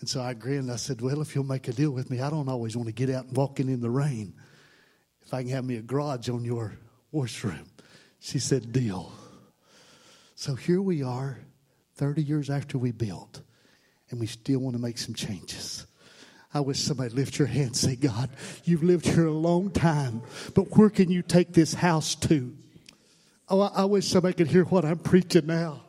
And 0.00 0.08
so 0.08 0.22
I 0.22 0.32
grinned. 0.32 0.70
I 0.70 0.76
said, 0.76 1.02
Well, 1.02 1.20
if 1.20 1.34
you'll 1.34 1.44
make 1.44 1.68
a 1.68 1.72
deal 1.72 1.90
with 1.90 2.10
me, 2.10 2.20
I 2.22 2.30
don't 2.30 2.48
always 2.48 2.76
want 2.76 2.88
to 2.88 2.94
get 2.94 3.10
out 3.10 3.26
and 3.26 3.36
walking 3.36 3.68
in 3.68 3.80
the 3.80 3.90
rain. 3.90 4.34
If 5.26 5.34
I 5.34 5.42
can 5.42 5.50
have 5.50 5.64
me 5.64 5.76
a 5.76 5.82
garage 5.82 6.30
on 6.30 6.42
your 6.44 6.78
washroom. 7.12 7.66
She 8.18 8.38
said, 8.38 8.72
Deal. 8.72 9.12
So 10.36 10.54
here 10.54 10.80
we 10.80 11.02
are, 11.02 11.38
30 11.96 12.22
years 12.22 12.48
after 12.48 12.78
we 12.78 12.92
built, 12.92 13.42
and 14.10 14.20
we 14.20 14.26
still 14.26 14.60
want 14.60 14.76
to 14.76 14.80
make 14.80 14.96
some 14.96 15.14
changes. 15.14 15.86
I 16.52 16.60
wish 16.60 16.80
somebody 16.80 17.14
lift 17.14 17.38
your 17.38 17.48
hand 17.48 17.66
and 17.66 17.76
say, 17.76 17.96
God, 17.96 18.30
you've 18.64 18.82
lived 18.82 19.06
here 19.06 19.26
a 19.26 19.32
long 19.32 19.70
time, 19.70 20.22
but 20.54 20.76
where 20.76 20.88
can 20.90 21.10
you 21.10 21.22
take 21.22 21.52
this 21.52 21.74
house 21.74 22.14
to? 22.14 22.56
Oh, 23.48 23.60
I, 23.60 23.82
I 23.82 23.84
wish 23.84 24.08
somebody 24.08 24.34
could 24.34 24.48
hear 24.48 24.64
what 24.64 24.84
I'm 24.84 24.98
preaching 24.98 25.46
now. 25.46 25.82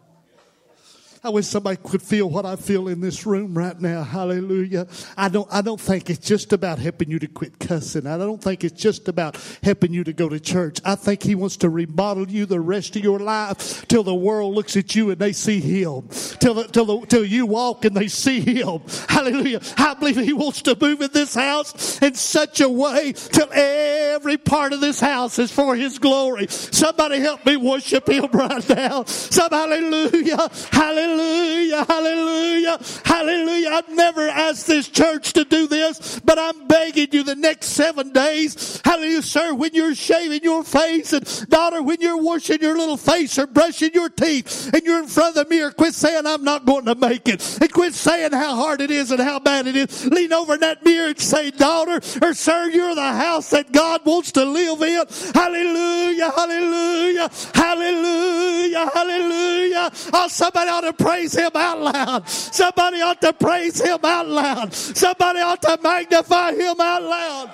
I 1.22 1.30
wish 1.30 1.48
somebody 1.48 1.78
could 1.84 2.02
feel 2.02 2.30
what 2.30 2.46
I 2.46 2.56
feel 2.56 2.88
in 2.88 3.02
this 3.02 3.26
room 3.26 3.58
right 3.58 3.78
now. 3.80 4.04
Hallelujah. 4.04 4.88
I 5.18 5.28
don't, 5.28 5.48
I 5.52 5.62
don't 5.62 5.80
think 5.80 6.10
it's 6.10 6.26
just 6.26 6.54
about 6.54 6.80
helping 6.80 7.10
you 7.10 7.20
to 7.20 7.28
quit 7.28 7.60
cussing. 7.60 8.08
I 8.08 8.18
don't 8.18 8.42
think 8.42 8.64
it's 8.64 8.82
just 8.82 9.10
about 9.10 9.36
helping 9.62 9.94
you 9.94 10.06
to 10.06 10.14
go 10.14 10.30
to 10.30 10.40
church. 10.40 10.80
I 10.86 10.96
think 10.96 11.24
He 11.24 11.36
wants 11.36 11.58
to 11.58 11.70
remodel 11.70 12.30
you 12.30 12.46
the 12.46 12.62
rest 12.62 12.96
of 12.96 13.04
your 13.04 13.20
life 13.20 13.86
till 13.90 14.04
the 14.04 14.16
world 14.16 14.56
looks 14.56 14.78
at 14.78 14.96
you 14.96 15.12
and 15.12 15.20
they 15.20 15.34
see 15.34 15.60
Him. 15.60 16.08
Till, 16.40 16.54
the, 16.54 16.68
till, 16.72 16.86
the, 16.86 17.06
till 17.08 17.26
you 17.26 17.46
walk 17.46 17.84
and 17.84 17.98
they 17.98 18.08
see 18.08 18.40
Him. 18.40 18.80
Hallelujah. 19.10 19.60
I 19.78 19.96
believe 19.96 20.16
He 20.16 20.32
wants 20.32 20.62
to 20.64 20.78
move 20.80 21.02
in 21.02 21.12
this 21.12 21.36
house 21.36 22.02
in 22.02 22.16
such 22.16 22.62
a 22.62 22.70
way 22.70 23.12
till 23.12 23.50
every 23.52 24.38
part 24.38 24.72
of 24.72 24.80
this 24.80 25.02
house 25.02 25.38
is 25.38 25.52
for 25.52 25.76
His 25.76 26.00
glory. 26.00 26.48
Somebody 26.48 27.20
help 27.20 27.46
me 27.46 27.58
worship 27.58 28.08
Him 28.08 28.30
right 28.32 28.70
now. 28.70 29.04
Some 29.04 29.50
hallelujah. 29.52 30.50
Hallelujah. 30.72 31.09
Hallelujah, 31.10 31.86
hallelujah, 31.86 32.80
hallelujah. 33.04 33.70
I've 33.70 33.90
never 33.90 34.28
asked 34.28 34.68
this 34.68 34.88
church 34.88 35.34
to 35.34 35.44
do 35.44 35.68
this, 35.68 36.20
but 36.20 36.38
I'm 36.38 36.68
begging 36.68 37.08
you 37.12 37.24
the 37.24 37.36
next 37.36 37.70
seven 37.70 38.12
days. 38.12 38.80
Hallelujah, 38.86 39.22
sir, 39.24 39.54
when 39.56 39.74
you're 39.74 39.96
shaving 39.96 40.44
your 40.44 40.64
face 40.64 41.14
and 41.14 41.26
daughter, 41.50 41.82
when 41.82 42.00
you're 42.00 42.22
washing 42.22 42.60
your 42.62 42.78
little 42.78 42.98
face 42.98 43.38
or 43.40 43.48
brushing 43.48 43.92
your 43.94 44.10
teeth 44.10 44.72
and 44.74 44.84
you're 44.84 45.00
in 45.00 45.08
front 45.08 45.36
of 45.36 45.48
the 45.48 45.50
mirror, 45.50 45.72
quit 45.72 45.94
saying 45.96 46.28
I'm 46.28 46.44
not 46.44 46.66
going 46.66 46.86
to 46.86 46.96
make 46.96 47.28
it 47.28 47.60
and 47.60 47.72
quit 47.74 47.94
saying 47.94 48.32
how 48.32 48.56
hard 48.56 48.82
it 48.82 48.92
is 48.92 49.12
and 49.12 49.20
how 49.20 49.40
bad 49.40 49.66
it 49.66 49.76
is. 49.76 50.06
Lean 50.06 50.32
over 50.32 50.56
in 50.56 50.60
that 50.60 50.86
mirror 50.86 51.10
and 51.10 51.20
say, 51.20 51.50
daughter 51.52 52.00
or 52.22 52.34
sir, 52.34 52.70
you're 52.70 52.96
the 52.96 53.02
house 53.14 53.50
that 53.50 53.72
God 53.72 54.02
wants 54.06 54.32
to 54.34 54.46
live 54.46 54.82
in. 54.82 55.06
Hallelujah, 55.34 56.32
hallelujah, 56.32 57.30
hallelujah, 57.54 58.90
hallelujah. 58.94 59.92
Oh, 60.14 60.28
somebody 60.28 60.70
ought 60.70 60.82
to 60.82 60.94
praise 61.00 61.34
him 61.34 61.52
out 61.56 61.80
loud. 61.80 62.30
Somebody 62.30 63.02
ought 63.02 63.22
to 63.22 63.34
praise 63.34 63.82
him 63.82 64.00
out 64.04 64.28
loud. 64.28 64.74
Somebody 64.74 65.40
ought 65.40 65.62
to 65.64 65.80
magnify 65.82 66.54
him 66.54 66.80
out 66.80 67.04
loud. 67.04 67.52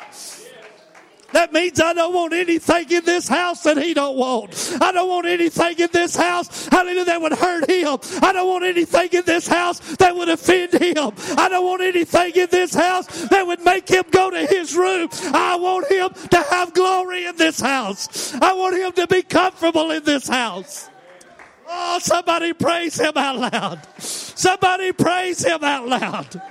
That 1.36 1.51
means 1.51 1.81
I 1.81 1.91
don't 1.91 2.13
want 2.13 2.31
anything 2.31 2.89
in 2.89 3.03
this 3.03 3.27
house 3.27 3.63
that 3.63 3.75
he 3.75 3.93
don't 3.93 4.15
want. 4.15 4.77
I 4.79 4.93
don't 4.93 5.10
want 5.10 5.27
anything 5.27 5.77
in 5.79 5.89
this 5.91 6.15
house, 6.15 6.67
hallelujah, 6.67 7.03
that 7.03 7.19
would 7.19 7.34
hurt 7.34 7.69
him. 7.69 7.99
I 8.21 8.31
don't 8.31 8.47
want 8.47 8.63
anything 8.63 9.10
in 9.12 9.25
this 9.25 9.45
house 9.45 9.79
that 9.97 10.15
would 10.15 10.29
offend 10.29 10.71
him. 10.71 11.12
I 11.38 11.49
don't 11.49 11.65
want 11.65 11.81
anything 11.81 12.31
in 12.36 12.47
this 12.49 12.73
house 12.73 13.08
that 13.27 13.45
would 13.45 13.60
make 13.65 13.89
him 13.89 14.05
go 14.12 14.29
to 14.29 14.45
his 14.45 14.77
room. 14.77 15.10
I 15.34 15.58
want 15.58 15.91
him 15.91 16.10
to 16.29 16.41
have 16.51 16.73
glory 16.73 17.25
in 17.25 17.36
this 17.36 17.60
house. 17.60 18.34
I 18.36 18.53
want 18.53 18.77
him 18.77 18.93
to 18.93 19.05
be 19.05 19.21
comfortable 19.21 19.91
in 19.91 20.05
this 20.05 20.29
house. 20.29 20.89
Oh, 21.67 21.99
somebody 21.99 22.54
praise 22.54 22.99
him 22.99 23.13
out 23.15 23.38
loud. 23.38 23.80
Somebody 23.99 24.91
praise 24.91 25.43
him 25.43 25.63
out 25.63 25.88
loud. 25.88 26.41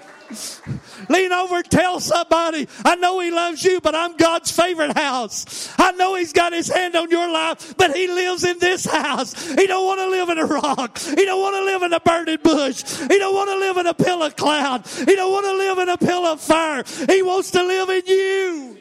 Lean 1.09 1.33
over 1.33 1.63
tell 1.63 2.01
somebody, 2.01 2.67
I 2.85 2.97
know 2.97 3.21
he 3.21 3.31
loves 3.31 3.63
you, 3.63 3.81
but 3.81 3.95
I'm 3.95 4.17
God's 4.17 4.51
favorite 4.51 4.97
house. 4.97 5.73
I 5.79 5.93
know 5.93 6.15
he's 6.15 6.33
got 6.33 6.53
his 6.53 6.69
hand 6.69 6.97
on 6.97 7.11
your 7.11 7.31
life, 7.31 7.77
but 7.77 7.95
he 7.95 8.09
lives 8.09 8.45
in 8.45 8.59
this 8.59 8.85
house. 8.85 9.35
He 9.55 9.67
don't 9.67 9.87
want 9.87 10.01
to 10.01 10.09
live 10.09 10.31
in 10.31 10.39
a 10.39 10.47
rock. 10.47 10.99
He 10.99 11.25
don't 11.25 11.41
want 11.41 11.57
to 11.57 11.65
live 11.65 11.83
in 11.83 11.93
a 11.93 12.01
burning 12.01 12.39
bush. 12.43 12.83
He 12.85 13.19
don't 13.19 13.35
want 13.35 13.51
to 13.51 13.59
live 13.59 13.77
in 13.77 13.87
a 13.87 13.95
pill 13.95 14.23
of 14.23 14.35
cloud. 14.37 14.87
He 14.87 15.15
don't 15.15 15.31
want 15.31 15.47
to 15.47 15.55
live 15.55 15.79
in 15.79 15.89
a 15.91 15.99
pill 15.99 16.27
of 16.27 16.41
fire. 16.41 16.85
He 17.09 17.23
wants 17.23 17.51
to 17.53 17.63
live 17.63 17.91
in 17.91 18.03
you. 18.07 18.74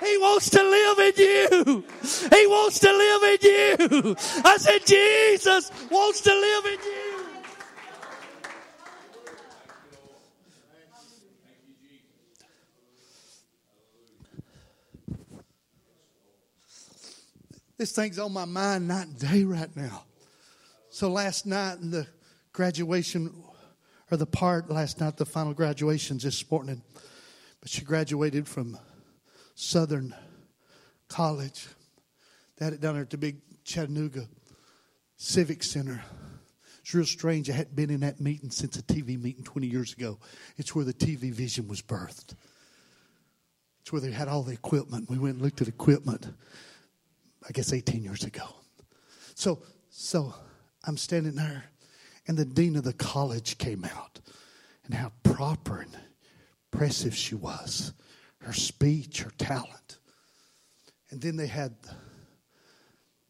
He 0.00 0.16
wants 0.18 0.50
to 0.50 0.62
live 0.62 0.98
in 0.98 1.12
you. 1.16 1.84
He 2.02 2.46
wants 2.46 2.78
to 2.80 2.92
live 2.92 3.22
in 3.22 3.38
you. 3.42 4.16
I 4.44 4.56
said, 4.58 4.86
Jesus 4.86 5.70
wants 5.90 6.20
to 6.20 6.30
live 6.30 6.64
in 6.66 6.78
you. 6.84 7.18
This 17.76 17.92
thing's 17.92 18.18
on 18.18 18.32
my 18.32 18.44
mind 18.44 18.88
night 18.88 19.06
and 19.06 19.18
day 19.18 19.44
right 19.44 19.74
now. 19.76 20.02
So 20.90 21.08
last 21.10 21.46
night 21.46 21.78
in 21.78 21.92
the 21.92 22.08
graduation, 22.52 23.32
or 24.10 24.16
the 24.16 24.26
part 24.26 24.68
last 24.68 25.00
night, 25.00 25.16
the 25.16 25.24
final 25.24 25.54
graduation, 25.54 26.18
this 26.18 26.50
morning, 26.50 26.82
but 27.60 27.70
she 27.70 27.82
graduated 27.82 28.48
from 28.48 28.78
Southern 29.58 30.14
College. 31.08 31.66
They 32.56 32.64
had 32.64 32.74
it 32.74 32.80
down 32.80 32.94
there 32.94 33.02
at 33.02 33.10
the 33.10 33.18
big 33.18 33.38
Chattanooga 33.64 34.28
Civic 35.16 35.64
Center. 35.64 36.00
It's 36.80 36.94
real 36.94 37.04
strange. 37.04 37.50
I 37.50 37.54
hadn't 37.54 37.74
been 37.74 37.90
in 37.90 38.00
that 38.00 38.20
meeting 38.20 38.50
since 38.50 38.78
a 38.78 38.82
TV 38.82 39.20
meeting 39.20 39.42
20 39.42 39.66
years 39.66 39.92
ago. 39.92 40.20
It's 40.58 40.76
where 40.76 40.84
the 40.84 40.94
TV 40.94 41.32
vision 41.32 41.66
was 41.66 41.82
birthed. 41.82 42.36
It's 43.80 43.90
where 43.90 44.00
they 44.00 44.12
had 44.12 44.28
all 44.28 44.44
the 44.44 44.52
equipment. 44.52 45.10
We 45.10 45.18
went 45.18 45.34
and 45.34 45.42
looked 45.42 45.60
at 45.60 45.66
equipment, 45.66 46.28
I 47.46 47.50
guess 47.50 47.72
18 47.72 48.04
years 48.04 48.22
ago. 48.22 48.46
So, 49.34 49.60
so 49.90 50.34
I'm 50.84 50.96
standing 50.96 51.34
there, 51.34 51.64
and 52.28 52.38
the 52.38 52.44
dean 52.44 52.76
of 52.76 52.84
the 52.84 52.92
college 52.92 53.58
came 53.58 53.84
out, 53.84 54.20
and 54.84 54.94
how 54.94 55.10
proper 55.24 55.80
and 55.80 55.98
impressive 56.72 57.16
she 57.16 57.34
was 57.34 57.92
her 58.42 58.52
speech, 58.52 59.22
her 59.22 59.32
talent. 59.38 59.98
And 61.10 61.20
then 61.20 61.36
they 61.36 61.46
had 61.46 61.74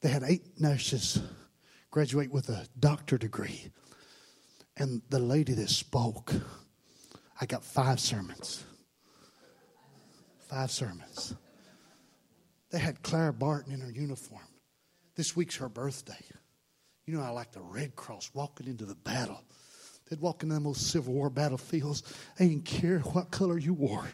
they 0.01 0.09
had 0.09 0.23
eight 0.23 0.61
nurses 0.61 1.21
graduate 1.91 2.31
with 2.31 2.49
a 2.49 2.67
doctor 2.79 3.19
degree. 3.19 3.73
And 4.77 5.03
the 5.11 5.19
lady 5.19 5.55
that 5.55 5.71
spoke, 5.71 6.33
I 7.41 7.47
got 7.47 7.65
five 7.65 7.99
sermons. 7.99 8.65
Five 10.49 10.71
sermons. 10.71 11.35
They 12.71 12.79
had 12.79 13.03
Clara 13.03 13.33
Barton 13.33 13.73
in 13.73 13.81
her 13.81 13.91
uniform. 13.91 14.47
This 15.17 15.35
week's 15.35 15.57
her 15.57 15.69
birthday. 15.69 16.25
You 17.07 17.15
know, 17.15 17.23
I 17.23 17.31
like 17.31 17.51
the 17.53 17.61
Red 17.61 17.97
Cross 17.97 18.31
walking 18.35 18.69
into 18.69 18.85
the 18.85 18.95
battle. 18.95 19.43
They'd 20.09 20.21
walk 20.21 20.43
into 20.43 20.59
those 20.61 20.79
Civil 20.79 21.15
War 21.15 21.31
battlefields. 21.31 22.03
They 22.37 22.49
didn't 22.49 22.65
care 22.65 23.01
what 23.01 23.31
color 23.31 23.59
you 23.59 23.75
wore. 23.75 24.07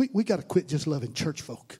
We, 0.00 0.08
we 0.14 0.24
got 0.24 0.36
to 0.36 0.42
quit 0.42 0.66
just 0.66 0.86
loving 0.86 1.12
church 1.12 1.42
folk. 1.42 1.78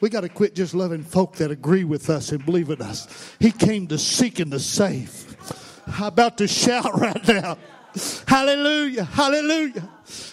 We 0.00 0.08
got 0.08 0.20
to 0.20 0.28
quit 0.28 0.54
just 0.54 0.72
loving 0.72 1.02
folk 1.02 1.34
that 1.38 1.50
agree 1.50 1.82
with 1.82 2.08
us 2.08 2.30
and 2.30 2.46
believe 2.46 2.70
in 2.70 2.80
us. 2.80 3.34
He 3.40 3.50
came 3.50 3.88
to 3.88 3.98
seek 3.98 4.38
and 4.38 4.52
to 4.52 4.60
save. 4.60 5.36
I'm 5.88 6.04
about 6.04 6.38
to 6.38 6.46
shout 6.46 6.96
right 7.00 7.26
now. 7.26 7.58
Hallelujah. 8.28 9.02
Hallelujah. 9.02 9.88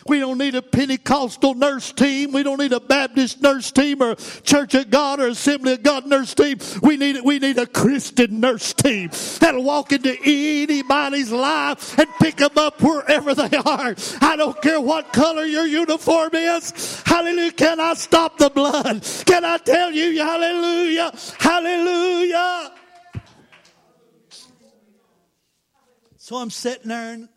We 0.07 0.19
don't 0.19 0.37
need 0.37 0.55
a 0.55 0.61
Pentecostal 0.61 1.55
nurse 1.55 1.91
team. 1.91 2.31
We 2.31 2.43
don't 2.43 2.59
need 2.59 2.73
a 2.73 2.79
Baptist 2.79 3.41
nurse 3.41 3.71
team 3.71 4.01
or 4.01 4.15
Church 4.15 4.73
of 4.75 4.89
God 4.89 5.19
or 5.19 5.27
Assembly 5.27 5.73
of 5.73 5.83
God 5.83 6.05
nurse 6.05 6.33
team. 6.33 6.59
We 6.81 6.97
need 6.97 7.21
we 7.23 7.39
need 7.39 7.57
a 7.57 7.67
Christian 7.67 8.39
nurse 8.39 8.73
team 8.73 9.09
that'll 9.39 9.63
walk 9.63 9.91
into 9.91 10.15
anybody's 10.23 11.31
life 11.31 11.97
and 11.97 12.07
pick 12.19 12.37
them 12.37 12.57
up 12.57 12.81
wherever 12.81 13.33
they 13.33 13.57
are. 13.57 13.95
I 14.21 14.35
don't 14.35 14.61
care 14.61 14.81
what 14.81 15.13
color 15.13 15.43
your 15.43 15.65
uniform 15.65 16.31
is. 16.33 17.01
Hallelujah. 17.05 17.51
Can 17.51 17.79
I 17.79 17.93
stop 17.93 18.37
the 18.37 18.49
blood? 18.49 19.05
Can 19.25 19.45
I 19.45 19.57
tell 19.57 19.91
you 19.91 20.19
hallelujah? 20.19 21.11
Hallelujah. 21.39 22.71
So 26.17 26.35
I'm 26.35 26.51
sitting 26.51 26.89
there 26.89 27.13
and 27.13 27.29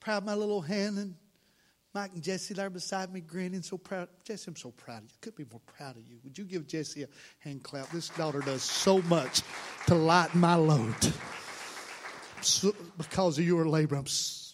proud 0.00 0.24
my 0.24 0.34
little 0.34 0.60
hand 0.60 0.98
and 0.98 1.14
Mike 1.96 2.12
and 2.12 2.22
Jesse 2.22 2.52
there 2.52 2.68
beside 2.68 3.10
me 3.10 3.22
grinning, 3.22 3.62
so 3.62 3.78
proud. 3.78 4.08
Jesse, 4.22 4.50
I'm 4.50 4.56
so 4.56 4.70
proud 4.70 4.98
of 4.98 5.04
you. 5.04 5.14
I 5.14 5.24
could 5.24 5.34
be 5.34 5.46
more 5.50 5.62
proud 5.64 5.96
of 5.96 6.06
you. 6.06 6.18
Would 6.24 6.36
you 6.36 6.44
give 6.44 6.66
Jesse 6.66 7.04
a 7.04 7.08
hand 7.38 7.62
clap? 7.62 7.88
This 7.88 8.10
daughter 8.10 8.40
does 8.40 8.62
so 8.62 9.00
much 9.04 9.40
to 9.86 9.94
lighten 9.94 10.38
my 10.38 10.56
load. 10.56 10.94
So, 12.42 12.74
because 12.98 13.38
of 13.38 13.46
your 13.46 13.66
labor, 13.66 13.96
I'm 13.96 14.04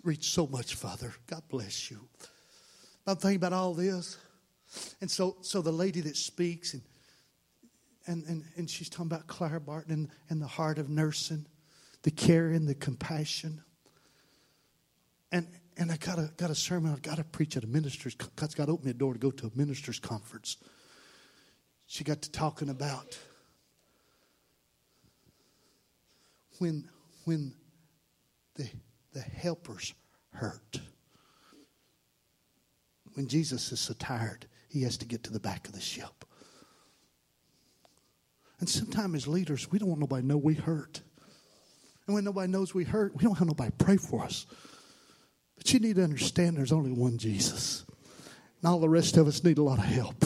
reached 0.05 0.33
so 0.33 0.47
much 0.47 0.77
Father. 0.77 1.13
God 1.27 1.43
bless 1.49 1.91
you. 1.91 1.99
I'm 3.09 3.17
thinking 3.17 3.39
about 3.39 3.53
all 3.53 3.75
this. 3.75 4.19
And 5.01 5.11
so, 5.11 5.37
so 5.41 5.63
the 5.63 5.73
lady 5.73 6.01
that 6.03 6.17
speaks, 6.17 6.75
and, 6.75 6.83
and, 8.07 8.25
and, 8.29 8.45
and 8.57 8.71
she's 8.71 8.89
talking 8.89 9.07
about 9.07 9.27
Clara 9.27 9.61
Barton 9.61 9.93
and, 9.93 10.09
and 10.29 10.41
the 10.41 10.47
heart 10.47 10.79
of 10.79 10.89
nursing, 10.89 11.47
the 12.03 12.13
care 12.13 12.51
and 12.51 12.69
the 12.69 12.77
compassion. 12.77 13.65
And, 15.33 15.49
and 15.77 15.91
I 15.91 15.97
got 15.97 16.19
a, 16.19 16.31
got 16.37 16.51
a 16.51 16.55
sermon. 16.55 16.93
I 16.93 16.99
got 16.99 17.17
to 17.17 17.25
preach 17.25 17.57
at 17.57 17.65
a 17.65 17.67
minister's. 17.67 18.15
God's 18.15 18.55
got 18.55 18.67
to 18.67 18.73
open 18.73 18.89
a 18.89 18.95
door 18.95 19.13
to 19.13 19.19
go 19.19 19.31
to 19.31 19.47
a 19.47 19.51
minister's 19.55 19.99
conference. 19.99 20.57
She 21.87 22.05
got 22.05 22.23
to 22.23 22.31
talking 22.31 22.69
about 22.69 23.19
when 26.59 26.89
when 27.25 27.55
the 28.55 28.69
the 29.13 29.21
helpers 29.21 29.95
hurt. 30.33 30.81
When 33.15 33.29
Jesus 33.29 33.73
is 33.73 33.81
so 33.81 33.95
tired, 33.95 34.47
he 34.69 34.83
has 34.83 34.97
to 34.99 35.07
get 35.07 35.23
to 35.25 35.33
the 35.33 35.41
back 35.41 35.67
of 35.69 35.75
the 35.75 35.81
ship. 35.81 36.25
And 38.59 38.69
sometimes 38.69 39.15
as 39.17 39.29
leaders, 39.29 39.71
we 39.71 39.79
don't 39.79 39.89
want 39.89 40.01
nobody 40.01 40.23
to 40.23 40.29
know 40.29 40.39
we 40.39 40.55
hurt. 40.55 41.03
And 42.07 42.15
when 42.15 42.25
nobody 42.25 42.51
knows 42.51 42.73
we 42.73 42.85
hurt, 42.85 43.15
we 43.15 43.25
don't 43.25 43.37
have 43.37 43.49
nobody 43.49 43.73
pray 43.77 43.97
for 43.97 44.23
us. 44.23 44.47
But 45.63 45.73
you 45.73 45.79
need 45.79 45.95
to 45.95 46.03
understand 46.03 46.57
there's 46.57 46.73
only 46.73 46.91
one 46.91 47.19
Jesus. 47.19 47.85
And 48.61 48.69
all 48.69 48.81
the 48.81 48.89
rest 48.89 49.17
of 49.17 49.29
us 49.29 49.45
need 49.45 49.59
a 49.59 49.63
lot 49.63 49.79
of 49.79 49.85
help. 49.85 50.25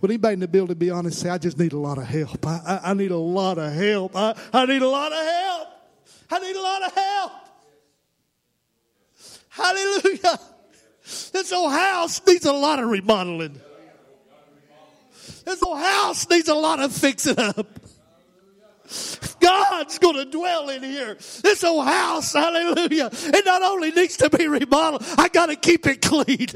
Would 0.00 0.10
anybody 0.10 0.34
in 0.34 0.40
the 0.40 0.48
building 0.48 0.76
be 0.76 0.90
honest 0.90 1.20
say, 1.20 1.30
I 1.30 1.38
just 1.38 1.56
need 1.56 1.72
a 1.72 1.78
lot 1.78 1.98
of 1.98 2.04
help? 2.04 2.44
I, 2.44 2.60
I, 2.66 2.90
I 2.90 2.94
need 2.94 3.12
a 3.12 3.16
lot 3.16 3.58
of 3.58 3.72
help. 3.72 4.16
I, 4.16 4.34
I 4.52 4.66
need 4.66 4.82
a 4.82 4.88
lot 4.88 5.12
of 5.12 5.24
help. 5.24 5.68
I 6.32 6.38
need 6.40 6.56
a 6.56 6.60
lot 6.60 6.82
of 6.82 6.94
help. 6.94 7.32
Hallelujah. 9.50 10.40
This 11.32 11.52
old 11.52 11.70
house 11.70 12.20
needs 12.26 12.44
a 12.44 12.52
lot 12.52 12.80
of 12.80 12.88
remodeling. 12.88 13.60
This 15.44 15.62
old 15.62 15.78
house 15.78 16.28
needs 16.28 16.48
a 16.48 16.54
lot 16.54 16.80
of 16.80 16.92
fixing 16.92 17.38
up. 17.38 17.78
God's 19.40 19.98
going 19.98 20.16
to 20.16 20.24
dwell 20.24 20.68
in 20.68 20.82
here. 20.82 21.14
This 21.42 21.64
old 21.64 21.86
house, 21.86 22.32
hallelujah, 22.32 23.10
it 23.12 23.44
not 23.44 23.62
only 23.62 23.90
needs 23.90 24.16
to 24.18 24.30
be 24.30 24.46
remodeled, 24.48 25.04
I 25.18 25.28
got 25.28 25.46
to 25.46 25.56
keep 25.56 25.86
it 25.86 26.02
clean. 26.02 26.48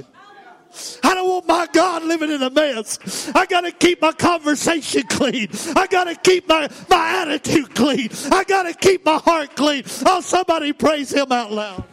I 1.05 1.15
don't 1.15 1.29
want 1.29 1.47
my 1.47 1.69
God 1.73 2.03
living 2.03 2.31
in 2.31 2.43
a 2.43 2.51
mess. 2.51 3.31
I 3.35 3.47
got 3.47 3.61
to 3.63 3.71
keep 3.71 4.03
my 4.03 4.13
conversation 4.13 5.05
clean. 5.05 5.49
I 5.77 5.87
got 5.87 6.05
to 6.05 6.17
keep 6.17 6.49
my, 6.49 6.69
my 6.91 7.23
attitude 7.23 7.75
clean. 7.75 8.09
I 8.33 8.43
got 8.45 8.65
to 8.65 8.75
keep 8.75 9.05
my 9.05 9.19
heart 9.19 9.55
clean. 9.55 9.85
Oh, 10.05 10.21
somebody 10.21 10.73
praise 10.73 11.13
him 11.13 11.31
out 11.31 11.53
loud. 11.53 11.85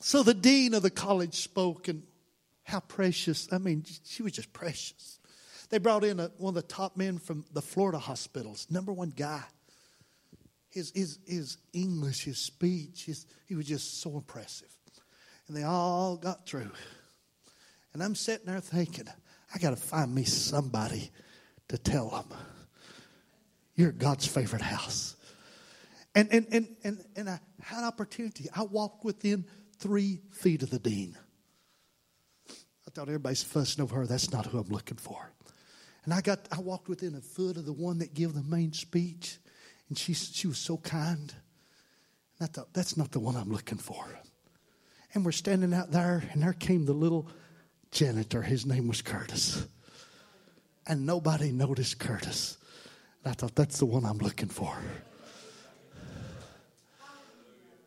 So 0.00 0.22
the 0.22 0.34
dean 0.34 0.74
of 0.74 0.82
the 0.82 0.90
college 0.90 1.36
spoke, 1.36 1.88
and 1.88 2.02
how 2.64 2.80
precious. 2.80 3.48
I 3.50 3.58
mean, 3.58 3.84
she 4.04 4.22
was 4.22 4.32
just 4.32 4.52
precious. 4.52 5.13
They 5.70 5.78
brought 5.78 6.04
in 6.04 6.20
a, 6.20 6.30
one 6.38 6.50
of 6.50 6.54
the 6.54 6.62
top 6.62 6.96
men 6.96 7.18
from 7.18 7.44
the 7.52 7.62
Florida 7.62 7.98
hospitals, 7.98 8.66
number 8.70 8.92
one 8.92 9.10
guy. 9.10 9.42
His, 10.70 10.90
his, 10.94 11.18
his 11.26 11.58
English, 11.72 12.24
his 12.24 12.38
speech, 12.38 13.04
his, 13.04 13.26
he 13.46 13.54
was 13.54 13.66
just 13.66 14.00
so 14.00 14.16
impressive. 14.16 14.68
And 15.46 15.56
they 15.56 15.62
all 15.62 16.16
got 16.16 16.46
through. 16.46 16.70
And 17.92 18.02
I'm 18.02 18.14
sitting 18.14 18.46
there 18.46 18.60
thinking, 18.60 19.06
I 19.54 19.58
got 19.58 19.70
to 19.70 19.76
find 19.76 20.12
me 20.12 20.24
somebody 20.24 21.12
to 21.68 21.78
tell 21.78 22.08
them, 22.10 22.38
you're 23.76 23.92
God's 23.92 24.26
favorite 24.26 24.62
house. 24.62 25.16
And, 26.14 26.28
and, 26.32 26.46
and, 26.50 26.68
and, 26.82 27.04
and 27.16 27.28
I 27.28 27.40
had 27.62 27.78
an 27.78 27.84
opportunity. 27.84 28.48
I 28.54 28.62
walked 28.62 29.04
within 29.04 29.44
three 29.78 30.20
feet 30.30 30.62
of 30.62 30.70
the 30.70 30.78
dean. 30.78 31.16
I 32.50 32.90
thought 32.90 33.08
everybody's 33.08 33.42
fussing 33.42 33.82
over 33.82 33.96
her. 33.96 34.06
That's 34.06 34.32
not 34.32 34.46
who 34.46 34.58
I'm 34.58 34.68
looking 34.68 34.96
for. 34.96 35.32
And 36.04 36.12
I 36.12 36.20
got 36.20 36.48
I 36.52 36.60
walked 36.60 36.88
within 36.88 37.14
a 37.14 37.20
foot 37.20 37.56
of 37.56 37.64
the 37.64 37.72
one 37.72 37.98
that 37.98 38.14
gave 38.14 38.34
the 38.34 38.42
main 38.42 38.72
speech, 38.72 39.38
and 39.88 39.96
she 39.96 40.14
she 40.14 40.46
was 40.46 40.58
so 40.58 40.76
kind. 40.76 41.34
And 42.38 42.48
I 42.48 42.52
thought 42.52 42.72
that's 42.72 42.96
not 42.96 43.12
the 43.12 43.20
one 43.20 43.36
I'm 43.36 43.50
looking 43.50 43.78
for. 43.78 44.04
And 45.14 45.24
we're 45.24 45.32
standing 45.32 45.72
out 45.72 45.92
there, 45.92 46.22
and 46.32 46.42
there 46.42 46.52
came 46.52 46.84
the 46.84 46.92
little 46.92 47.28
janitor. 47.90 48.42
His 48.42 48.66
name 48.66 48.88
was 48.88 49.00
Curtis. 49.00 49.66
And 50.86 51.06
nobody 51.06 51.52
noticed 51.52 51.98
Curtis. 51.98 52.58
And 53.22 53.30
I 53.30 53.34
thought 53.34 53.54
that's 53.54 53.78
the 53.78 53.86
one 53.86 54.04
I'm 54.04 54.18
looking 54.18 54.48
for. 54.48 54.76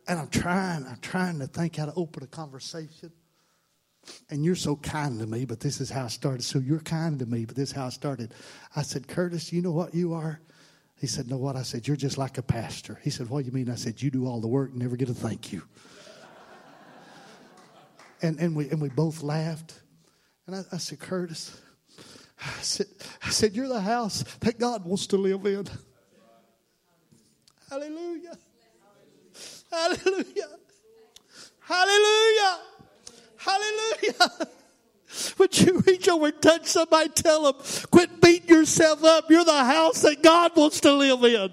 And 0.08 0.18
I'm 0.18 0.28
trying, 0.28 0.86
I'm 0.86 0.98
trying 1.00 1.38
to 1.38 1.46
think 1.46 1.76
how 1.76 1.84
to 1.84 1.92
open 1.94 2.22
a 2.22 2.26
conversation. 2.26 3.12
And 4.30 4.44
you're 4.44 4.54
so 4.54 4.76
kind 4.76 5.18
to 5.20 5.26
me, 5.26 5.44
but 5.44 5.60
this 5.60 5.80
is 5.80 5.90
how 5.90 6.04
I 6.04 6.08
started. 6.08 6.42
So 6.42 6.58
you're 6.58 6.80
kind 6.80 7.18
to 7.18 7.26
me, 7.26 7.44
but 7.44 7.56
this 7.56 7.70
is 7.70 7.74
how 7.74 7.86
I 7.86 7.90
started. 7.90 8.34
I 8.76 8.82
said, 8.82 9.08
Curtis, 9.08 9.52
you 9.52 9.62
know 9.62 9.70
what 9.70 9.94
you 9.94 10.12
are? 10.14 10.40
He 10.96 11.06
said, 11.06 11.30
No, 11.30 11.36
what? 11.36 11.56
I 11.56 11.62
said, 11.62 11.86
You're 11.86 11.96
just 11.96 12.18
like 12.18 12.38
a 12.38 12.42
pastor. 12.42 12.98
He 13.02 13.10
said, 13.10 13.30
What 13.30 13.40
do 13.40 13.46
you 13.46 13.52
mean? 13.52 13.70
I 13.70 13.76
said, 13.76 14.02
You 14.02 14.10
do 14.10 14.26
all 14.26 14.40
the 14.40 14.48
work 14.48 14.70
and 14.70 14.80
never 14.80 14.96
get 14.96 15.08
a 15.08 15.14
thank 15.14 15.52
you. 15.52 15.62
and, 18.22 18.38
and, 18.38 18.56
we, 18.56 18.68
and 18.68 18.80
we 18.80 18.88
both 18.88 19.22
laughed. 19.22 19.80
And 20.46 20.56
I, 20.56 20.64
I 20.72 20.78
said, 20.78 20.98
Curtis, 20.98 21.60
I 22.40 22.62
said, 22.62 22.86
I 23.24 23.30
said, 23.30 23.54
You're 23.54 23.68
the 23.68 23.80
house 23.80 24.24
that 24.40 24.58
God 24.58 24.84
wants 24.84 25.06
to 25.08 25.16
live 25.16 25.46
in. 25.46 25.66
Hallelujah. 27.70 28.36
Hallelujah. 29.70 30.48
Hallelujah. 31.60 32.58
Hallelujah. 33.48 34.48
Would 35.38 35.58
you 35.58 35.80
reach 35.80 36.08
over 36.08 36.26
and 36.26 36.42
touch 36.42 36.66
somebody? 36.66 37.08
Tell 37.10 37.44
them, 37.44 37.62
quit 37.90 38.20
beating 38.20 38.48
yourself 38.48 39.02
up. 39.02 39.30
You're 39.30 39.44
the 39.44 39.64
house 39.64 40.02
that 40.02 40.22
God 40.22 40.52
wants 40.54 40.80
to 40.80 40.92
live 40.92 41.24
in. 41.24 41.50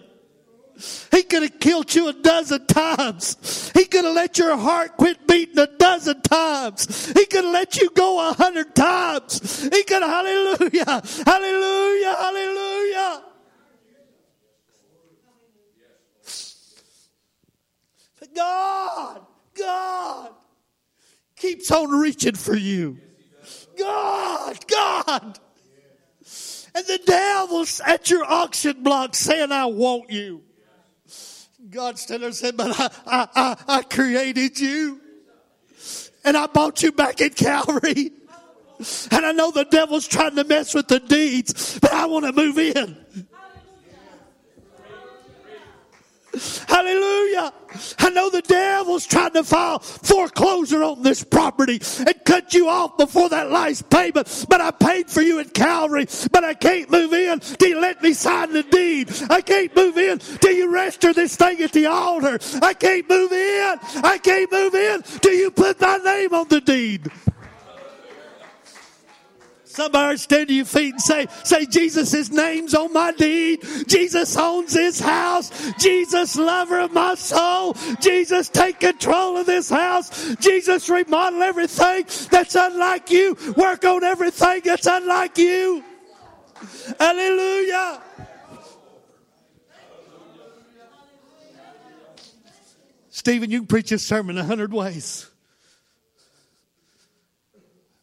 He 1.12 1.24
could 1.24 1.44
have 1.44 1.60
killed 1.62 1.96
you 1.96 2.10
a 2.10 2.14
dozen 2.14 2.68
times. 2.68 3.72
He 3.74 3.86
could 3.86 4.04
have 4.04 4.14
let 4.14 4.38
your 4.38 4.58
heart 4.58 4.98
quit 4.98 5.26
beating 5.26 5.58
a 5.58 5.68
dozen 5.68 6.22
times. 6.22 7.14
He 7.14 7.26
could 7.26 7.46
have 7.46 7.54
let 7.54 7.78
you 7.78 7.90
go 7.92 8.30
a 8.30 8.34
hundred 8.34 8.76
times. 8.76 9.64
He 9.64 9.84
could 9.84 10.04
have, 10.04 10.26
hallelujah, 10.26 11.02
hallelujah, 11.26 12.16
hallelujah. 12.20 13.22
God, 18.36 19.22
God 19.58 20.32
keeps 21.36 21.71
on 21.71 21.91
reaching 21.91 22.36
for 22.36 22.56
you. 22.56 22.98
God, 23.78 24.65
God. 24.67 25.39
And 26.74 26.86
the 26.86 27.00
devil's 27.06 27.80
at 27.86 28.10
your 28.10 28.26
auction 28.26 28.84
block 28.84 29.15
saying, 29.15 29.52
I 29.52 29.65
want 29.65 30.12
you. 30.12 30.41
God 31.69 31.98
stood 31.98 32.21
there 32.21 32.28
and 32.28 32.36
said, 32.36 32.58
But 32.58 32.80
I, 32.80 33.28
I, 33.36 33.56
I, 33.67 33.82
created 33.82 34.60
you. 34.60 35.00
And 36.24 36.36
I 36.36 36.48
bought 36.48 36.84
you 36.84 36.91
back 36.91 37.21
at 37.21 37.36
Calvary. 37.36 38.12
And 39.12 39.26
I 39.26 39.32
know 39.32 39.52
the 39.52 39.65
devil's 39.65 40.08
trying 40.08 40.36
to 40.36 40.43
mess 40.43 40.74
with 40.74 40.88
the 40.89 41.00
deeds, 41.00 41.80
but 41.80 41.93
I 41.93 42.08
want 42.08 42.26
to 42.26 42.34
move 42.34 42.58
in. 42.58 42.98
Hallelujah. 46.67 47.54
I 48.00 48.10
know 48.12 48.30
the 48.30 48.41
devil's 48.41 49.06
trying 49.06 49.34
to 49.34 49.43
file 49.43 49.80
foreclosure 49.80 50.84
on 50.84 51.04
this 51.04 51.24
property 51.24 51.82
and 52.00 52.15
cut 52.26 52.54
you 52.54 52.69
off 52.69 52.98
before 52.98 53.30
that 53.30 53.52
last 53.52 53.89
payment. 53.89 54.45
But 54.50 54.62
I 54.62 54.71
paid 54.71 55.10
for 55.10 55.21
you 55.21 55.39
at 55.39 55.54
Calvary, 55.54 56.08
but 56.32 56.43
I 56.43 56.54
can't 56.54 56.89
move 56.89 57.13
in 57.13 57.39
till 57.39 57.69
you 57.69 57.80
let 57.80 58.02
me 58.02 58.13
sign 58.13 58.54
the 58.54 58.63
deed. 58.63 59.12
I 59.30 59.41
can't 59.41 59.76
move 59.76 59.98
in 59.98 60.19
till 60.19 60.54
you 60.54 60.74
register 60.74 61.13
this 61.13 61.36
thing 61.36 61.62
at 61.62 61.71
the 61.71 61.88
altar. 61.88 62.39
I 62.62 62.74
can't 62.74 63.10
move 63.10 63.32
in. 63.32 63.80
I 64.04 64.19
can't 64.21 64.52
move 64.52 64.76
in 64.76 65.02
till 65.04 65.34
you 65.34 65.52
put 65.52 65.80
my 65.82 65.98
name 65.98 66.34
on 66.34 66.48
the 66.48 66.62
deed. 66.62 67.12
Somebody 69.76 70.16
stand 70.16 70.48
to 70.48 70.54
your 70.54 70.64
feet 70.64 70.94
and 70.94 71.02
say, 71.02 71.28
say, 71.44 71.66
Jesus' 71.66 72.32
name's 72.32 72.74
on 72.74 72.94
my 72.94 73.12
deed. 73.12 73.60
Jesus 73.88 74.38
owns 74.38 74.72
this 74.72 75.02
house. 75.02 75.52
Jesus, 75.78 76.38
lover 76.38 76.80
of 76.80 76.94
my 76.94 77.16
soul. 77.16 77.76
Jesus, 78.00 78.48
take 78.48 78.80
control 78.80 79.36
of 79.36 79.46
this 79.46 79.70
house. 79.70 80.34
Jesus, 80.38 80.88
remodel 80.88 81.44
everything 81.44 82.06
that's 82.32 82.56
unlike 82.56 83.12
you. 83.12 83.36
Work 83.58 83.84
on 83.84 84.06
everything 84.06 84.62
that's 84.64 84.88
unlike 84.88 85.38
you. 85.38 85.84
Hallelujah. 86.98 88.02
Stephen, 93.10 93.52
you 93.52 93.60
can 93.60 93.68
preach 93.68 93.90
this 93.90 94.08
sermon 94.08 94.38
a 94.38 94.46
hundred 94.46 94.72
ways. 94.72 95.30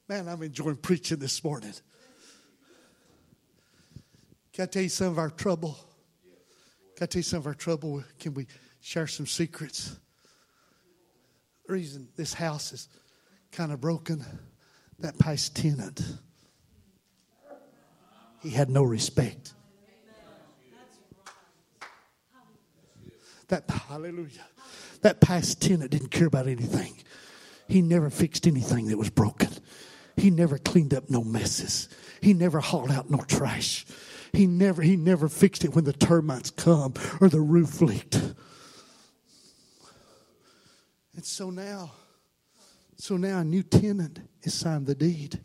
Man, 0.08 0.28
I'm 0.28 0.42
enjoying 0.42 0.76
preaching 0.76 1.18
this 1.18 1.42
morning. 1.44 1.72
Can 4.52 4.64
I 4.64 4.66
tell 4.66 4.82
you 4.82 4.88
some 4.88 5.08
of 5.08 5.18
our 5.18 5.30
trouble? 5.30 5.78
Can 6.96 7.04
I 7.04 7.06
tell 7.06 7.20
you 7.20 7.24
some 7.24 7.38
of 7.38 7.46
our 7.46 7.54
trouble? 7.54 8.02
Can 8.18 8.34
we 8.34 8.46
share 8.80 9.06
some 9.06 9.26
secrets? 9.26 9.96
The 11.66 11.72
reason 11.72 12.08
this 12.16 12.34
house 12.34 12.72
is 12.72 12.88
kind 13.52 13.72
of 13.72 13.80
broken, 13.80 14.24
that 14.98 15.18
past 15.18 15.54
tenant, 15.56 16.02
he 18.40 18.50
had 18.50 18.68
no 18.68 18.82
respect. 18.82 19.54
That 23.48 23.70
hallelujah. 23.70 24.46
That 25.02 25.20
past 25.20 25.62
tenant 25.62 25.90
didn't 25.90 26.10
care 26.10 26.26
about 26.26 26.48
anything. 26.48 26.94
He 27.68 27.82
never 27.82 28.10
fixed 28.10 28.46
anything 28.46 28.88
that 28.88 28.98
was 28.98 29.10
broken. 29.10 29.48
He 30.16 30.30
never 30.30 30.58
cleaned 30.58 30.94
up 30.94 31.10
no 31.10 31.24
messes. 31.24 31.88
He 32.20 32.34
never 32.34 32.60
hauled 32.60 32.90
out 32.90 33.10
no 33.10 33.18
trash. 33.18 33.86
He 34.32 34.46
never, 34.46 34.82
he 34.82 34.96
never 34.96 35.28
fixed 35.28 35.64
it 35.64 35.74
when 35.74 35.84
the 35.84 35.92
termites 35.92 36.50
come 36.50 36.94
or 37.20 37.28
the 37.28 37.40
roof 37.40 37.80
leaked. 37.80 38.14
And 41.14 41.24
so 41.24 41.50
now, 41.50 41.92
so 42.96 43.16
now 43.16 43.40
a 43.40 43.44
new 43.44 43.62
tenant 43.62 44.20
is 44.42 44.54
signed 44.54 44.86
the 44.86 44.94
deed. 44.94 45.38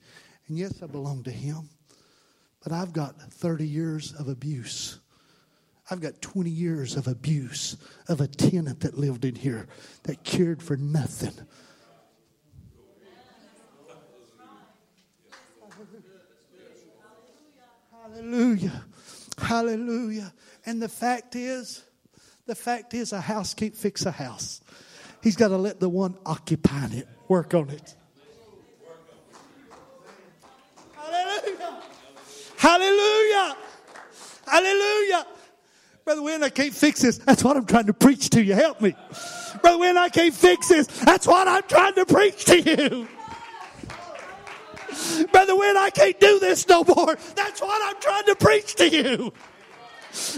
And 0.48 0.58
yes, 0.58 0.82
I 0.82 0.88
belong 0.88 1.24
to 1.24 1.32
him. 1.32 1.70
But 2.64 2.72
I've 2.72 2.94
got 2.94 3.20
30 3.20 3.68
years 3.68 4.14
of 4.14 4.28
abuse. 4.28 5.00
I've 5.90 6.02
got 6.02 6.22
20 6.22 6.50
years 6.50 6.96
of 6.96 7.08
abuse 7.08 7.78
of 8.08 8.20
a 8.22 8.28
tenant 8.28 8.82
that 8.82 8.98
lived 8.98 9.26
in 9.26 9.36
here 9.36 9.68
that 10.04 10.24
cared 10.24 10.62
for 10.62 10.76
nothing. 10.78 11.34
Hallelujah. 18.18 18.84
Hallelujah. 19.38 20.34
And 20.66 20.82
the 20.82 20.90
fact 20.90 21.36
is, 21.36 21.84
the 22.48 22.56
fact 22.56 22.96
is, 22.96 23.14
a 23.14 23.22
house 23.22 23.54
can't 23.54 23.76
fix 23.76 24.08
a 24.08 24.12
house. 24.12 24.60
He's 25.22 25.36
got 25.36 25.50
to 25.50 25.58
let 25.58 25.80
the 25.80 25.88
one 25.88 26.18
occupying 26.26 26.94
it 26.94 27.08
work 27.28 27.54
on 27.54 27.70
it. 27.70 27.96
Hallelujah. 30.96 31.84
Hallelujah. 32.58 33.58
Hallelujah. 34.48 35.28
Brother 36.04 36.24
Wynn, 36.24 36.44
I 36.44 36.50
can't 36.50 36.74
fix 36.74 37.02
this. 37.02 37.20
That's 37.20 37.44
what 37.44 37.56
I'm 37.56 37.66
trying 37.66 37.86
to 37.86 37.94
preach 37.94 38.32
to 38.32 38.44
you. 38.44 38.54
Help 38.54 38.82
me. 38.82 38.96
Brother 39.62 39.78
Wynn, 39.78 39.98
I 39.98 40.10
can't 40.10 40.34
fix 40.34 40.70
this. 40.70 40.88
That's 40.88 41.28
what 41.28 41.48
I'm 41.48 41.64
trying 41.68 41.94
to 41.96 42.06
preach 42.06 42.46
to 42.46 42.60
you. 42.60 43.08
Brother 45.32 45.56
Wynn, 45.56 45.78
I 45.78 45.90
can't 45.90 46.20
do 46.20 46.40
this 46.40 46.68
no 46.68 46.84
more. 46.84 47.18
That's 47.36 47.62
what 47.62 47.82
I'm 47.84 48.02
trying 48.02 48.26
to 48.26 48.36
preach 48.36 48.76
to 48.76 48.90
you. 48.90 49.34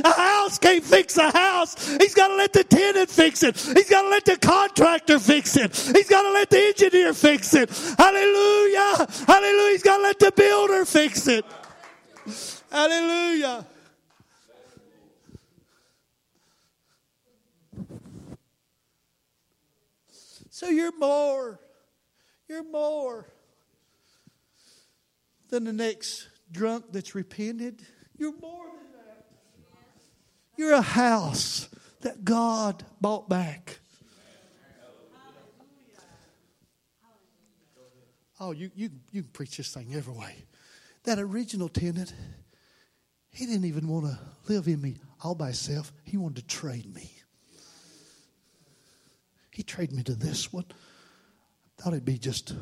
A 0.03 0.11
house 0.11 0.57
can't 0.57 0.83
fix 0.83 1.17
a 1.17 1.31
house. 1.31 1.97
He's 1.97 2.13
got 2.13 2.27
to 2.29 2.35
let 2.35 2.51
the 2.53 2.63
tenant 2.63 3.09
fix 3.09 3.43
it. 3.43 3.55
He's 3.55 3.89
got 3.89 4.01
to 4.01 4.09
let 4.09 4.25
the 4.25 4.37
contractor 4.37 5.19
fix 5.19 5.55
it. 5.55 5.75
He's 5.75 6.09
got 6.09 6.23
to 6.23 6.31
let 6.31 6.49
the 6.49 6.59
engineer 6.59 7.13
fix 7.13 7.53
it. 7.53 7.69
Hallelujah. 7.97 9.07
Hallelujah. 9.25 9.71
He's 9.71 9.83
got 9.83 9.97
to 9.97 10.03
let 10.03 10.19
the 10.19 10.31
builder 10.35 10.85
fix 10.85 11.27
it. 11.27 11.45
Hallelujah. 12.71 13.65
So 20.49 20.67
you're 20.67 20.97
more, 20.97 21.57
you're 22.49 22.69
more 22.69 23.27
than 25.49 25.65
the 25.65 25.73
next 25.73 26.27
drunk 26.51 26.85
that's 26.91 27.15
repented. 27.15 27.81
You're 28.17 28.37
more 28.39 28.65
than 28.65 28.91
that. 28.93 29.27
You're 30.57 30.73
a 30.73 30.81
house 30.81 31.69
that 32.01 32.23
God 32.23 32.83
bought 33.01 33.29
back. 33.29 33.79
Oh, 38.41 38.51
you, 38.51 38.71
you, 38.73 38.89
you 39.11 39.23
can 39.23 39.31
preach 39.31 39.57
this 39.57 39.73
thing 39.73 39.93
every 39.93 40.13
way. 40.13 40.33
That 41.03 41.19
original 41.19 41.67
tenant, 41.67 42.13
he 43.31 43.45
didn't 43.45 43.65
even 43.65 43.87
want 43.87 44.05
to 44.05 44.19
live 44.51 44.67
in 44.67 44.81
me 44.81 44.95
all 45.21 45.35
by 45.35 45.47
himself. 45.47 45.91
He 46.03 46.15
wanted 46.15 46.47
to 46.47 46.55
trade 46.55 46.93
me. 46.93 47.11
He 49.51 49.63
traded 49.63 49.93
me 49.93 50.03
to 50.03 50.15
this 50.15 50.53
one. 50.53 50.65
I 50.69 51.81
thought 51.81 51.93
it'd 51.93 52.05
be 52.05 52.17
just 52.17 52.53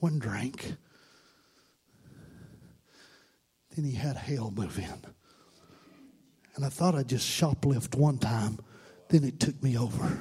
one 0.00 0.18
drink. 0.18 0.74
Then 3.76 3.84
he 3.84 3.92
had 3.92 4.16
hell 4.16 4.50
move 4.56 4.78
in. 4.78 5.04
And 6.56 6.64
I 6.64 6.70
thought 6.70 6.94
I'd 6.94 7.08
just 7.08 7.28
shoplift 7.28 7.94
one 7.94 8.16
time. 8.16 8.58
Then 9.08 9.22
it 9.22 9.38
took 9.38 9.62
me 9.62 9.76
over. 9.76 10.18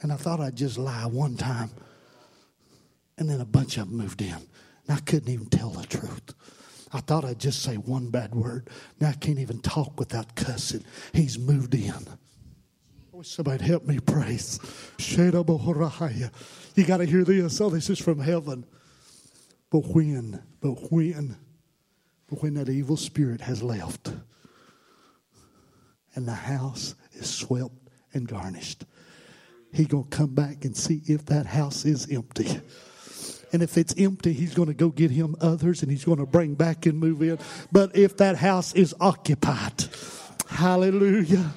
And 0.00 0.12
I 0.12 0.16
thought 0.16 0.38
I'd 0.40 0.56
just 0.56 0.78
lie 0.78 1.04
one 1.06 1.36
time. 1.36 1.70
And 3.18 3.28
then 3.28 3.40
a 3.40 3.44
bunch 3.44 3.76
of 3.76 3.88
them 3.88 3.98
moved 3.98 4.22
in. 4.22 4.32
And 4.32 4.96
I 4.96 5.00
couldn't 5.00 5.28
even 5.28 5.46
tell 5.46 5.70
the 5.70 5.84
truth. 5.84 6.32
I 6.92 7.00
thought 7.00 7.24
I'd 7.24 7.40
just 7.40 7.62
say 7.62 7.74
one 7.74 8.10
bad 8.10 8.34
word. 8.34 8.70
Now 9.00 9.08
I 9.08 9.12
can't 9.14 9.40
even 9.40 9.60
talk 9.60 9.98
without 9.98 10.36
cussing. 10.36 10.84
He's 11.12 11.38
moved 11.38 11.74
in. 11.74 11.92
I 11.92 13.16
wish 13.16 13.30
somebody'd 13.30 13.66
help 13.66 13.84
me 13.84 13.98
praise. 13.98 14.60
You 16.76 16.84
got 16.86 16.98
to 16.98 17.04
hear 17.04 17.24
this. 17.24 17.60
Oh, 17.60 17.70
this 17.70 17.90
is 17.90 17.98
from 17.98 18.20
heaven. 18.20 18.64
But 19.70 19.86
when, 19.86 20.40
but 20.60 20.92
when 20.92 21.36
when 22.30 22.54
that 22.54 22.68
evil 22.68 22.96
spirit 22.96 23.40
has 23.40 23.62
left 23.62 24.12
and 26.14 26.26
the 26.26 26.34
house 26.34 26.94
is 27.12 27.28
swept 27.28 27.74
and 28.12 28.26
garnished, 28.26 28.84
he 29.72 29.84
going 29.84 30.04
to 30.04 30.16
come 30.16 30.34
back 30.34 30.64
and 30.64 30.76
see 30.76 31.02
if 31.06 31.26
that 31.26 31.46
house 31.46 31.84
is 31.84 32.10
empty. 32.10 32.60
And 33.52 33.62
if 33.62 33.76
it's 33.76 33.94
empty, 33.98 34.32
he's 34.32 34.54
going 34.54 34.68
to 34.68 34.74
go 34.74 34.90
get 34.90 35.10
him 35.10 35.34
others 35.40 35.82
and 35.82 35.90
he's 35.90 36.04
going 36.04 36.18
to 36.18 36.26
bring 36.26 36.54
back 36.54 36.86
and 36.86 36.98
move 36.98 37.22
in. 37.22 37.38
But 37.72 37.96
if 37.96 38.16
that 38.18 38.36
house 38.36 38.74
is 38.74 38.94
occupied, 39.00 39.84
Hallelujah. 40.50 41.52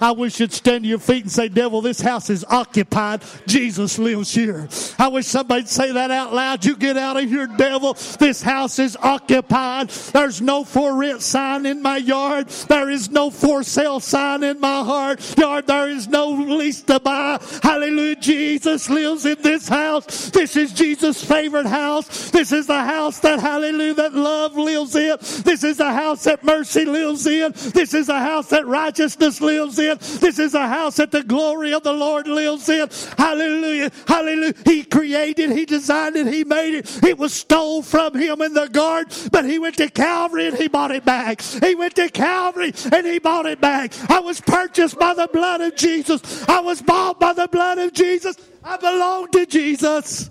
I 0.00 0.12
wish 0.12 0.40
you'd 0.40 0.52
stand 0.52 0.84
to 0.84 0.88
your 0.88 0.98
feet 0.98 1.24
and 1.24 1.32
say, 1.32 1.48
Devil, 1.48 1.80
this 1.80 2.00
house 2.00 2.30
is 2.30 2.44
occupied. 2.48 3.22
Jesus 3.46 3.98
lives 3.98 4.34
here. 4.34 4.68
I 4.98 5.08
wish 5.08 5.26
somebody'd 5.26 5.68
say 5.68 5.92
that 5.92 6.10
out 6.10 6.34
loud. 6.34 6.64
You 6.64 6.76
get 6.76 6.96
out 6.96 7.16
of 7.16 7.28
here, 7.28 7.46
devil. 7.46 7.94
This 8.18 8.42
house 8.42 8.78
is 8.78 8.96
occupied. 8.96 9.90
There's 9.90 10.40
no 10.40 10.64
for 10.64 10.96
rent 10.96 11.22
sign 11.22 11.66
in 11.66 11.82
my 11.82 11.96
yard. 11.96 12.48
There 12.48 12.90
is 12.90 13.10
no 13.10 13.30
for 13.30 13.62
sale 13.62 14.00
sign 14.00 14.42
in 14.42 14.60
my 14.60 14.82
heart. 14.82 15.36
Yard, 15.38 15.66
there 15.66 15.88
is 15.88 16.08
no 16.08 16.30
lease 16.30 16.82
to 16.82 17.00
buy. 17.00 17.40
Hallelujah. 17.62 18.16
Jesus 18.16 18.88
lives 18.90 19.26
in 19.26 19.40
this 19.42 19.68
house. 19.68 20.30
This 20.30 20.56
is 20.56 20.72
Jesus' 20.72 21.22
favorite 21.22 21.66
house. 21.66 22.30
This 22.30 22.52
is 22.52 22.66
the 22.66 22.82
house 22.82 23.20
that, 23.20 23.40
hallelujah, 23.40 23.94
that 23.94 24.14
love 24.14 24.56
lives 24.56 24.94
in. 24.96 25.16
This 25.42 25.64
is 25.64 25.76
the 25.76 25.92
house 25.92 26.24
that 26.24 26.44
mercy 26.44 26.84
lives 26.84 27.26
in. 27.26 27.52
This 27.74 27.94
is 27.94 28.06
the 28.06 28.18
house 28.18 28.48
that 28.48 28.66
righteousness 28.66 29.40
lives 29.40 29.67
in. 29.76 29.98
This 29.98 30.38
is 30.38 30.54
a 30.54 30.68
house 30.68 30.96
that 30.96 31.10
the 31.10 31.24
glory 31.24 31.74
of 31.74 31.82
the 31.82 31.92
Lord 31.92 32.28
lives 32.28 32.68
in. 32.68 32.88
Hallelujah. 33.16 33.90
Hallelujah. 34.06 34.54
He 34.64 34.84
created, 34.84 35.50
He 35.50 35.64
designed 35.64 36.14
it, 36.14 36.28
He 36.28 36.44
made 36.44 36.74
it. 36.74 37.04
It 37.04 37.18
was 37.18 37.34
stole 37.34 37.82
from 37.82 38.14
Him 38.14 38.40
in 38.40 38.54
the 38.54 38.68
garden, 38.68 39.12
but 39.32 39.44
He 39.44 39.58
went 39.58 39.76
to 39.78 39.90
Calvary 39.90 40.46
and 40.46 40.56
He 40.56 40.68
bought 40.68 40.92
it 40.92 41.04
back. 41.04 41.42
He 41.42 41.74
went 41.74 41.96
to 41.96 42.08
Calvary 42.08 42.72
and 42.92 43.04
He 43.04 43.18
bought 43.18 43.46
it 43.46 43.60
back. 43.60 43.92
I 44.08 44.20
was 44.20 44.40
purchased 44.40 44.98
by 44.98 45.14
the 45.14 45.28
blood 45.32 45.60
of 45.60 45.74
Jesus. 45.74 46.48
I 46.48 46.60
was 46.60 46.80
bought 46.80 47.18
by 47.18 47.32
the 47.32 47.48
blood 47.48 47.78
of 47.78 47.92
Jesus. 47.92 48.36
I 48.62 48.76
belong 48.76 49.30
to 49.32 49.46
Jesus. 49.46 50.30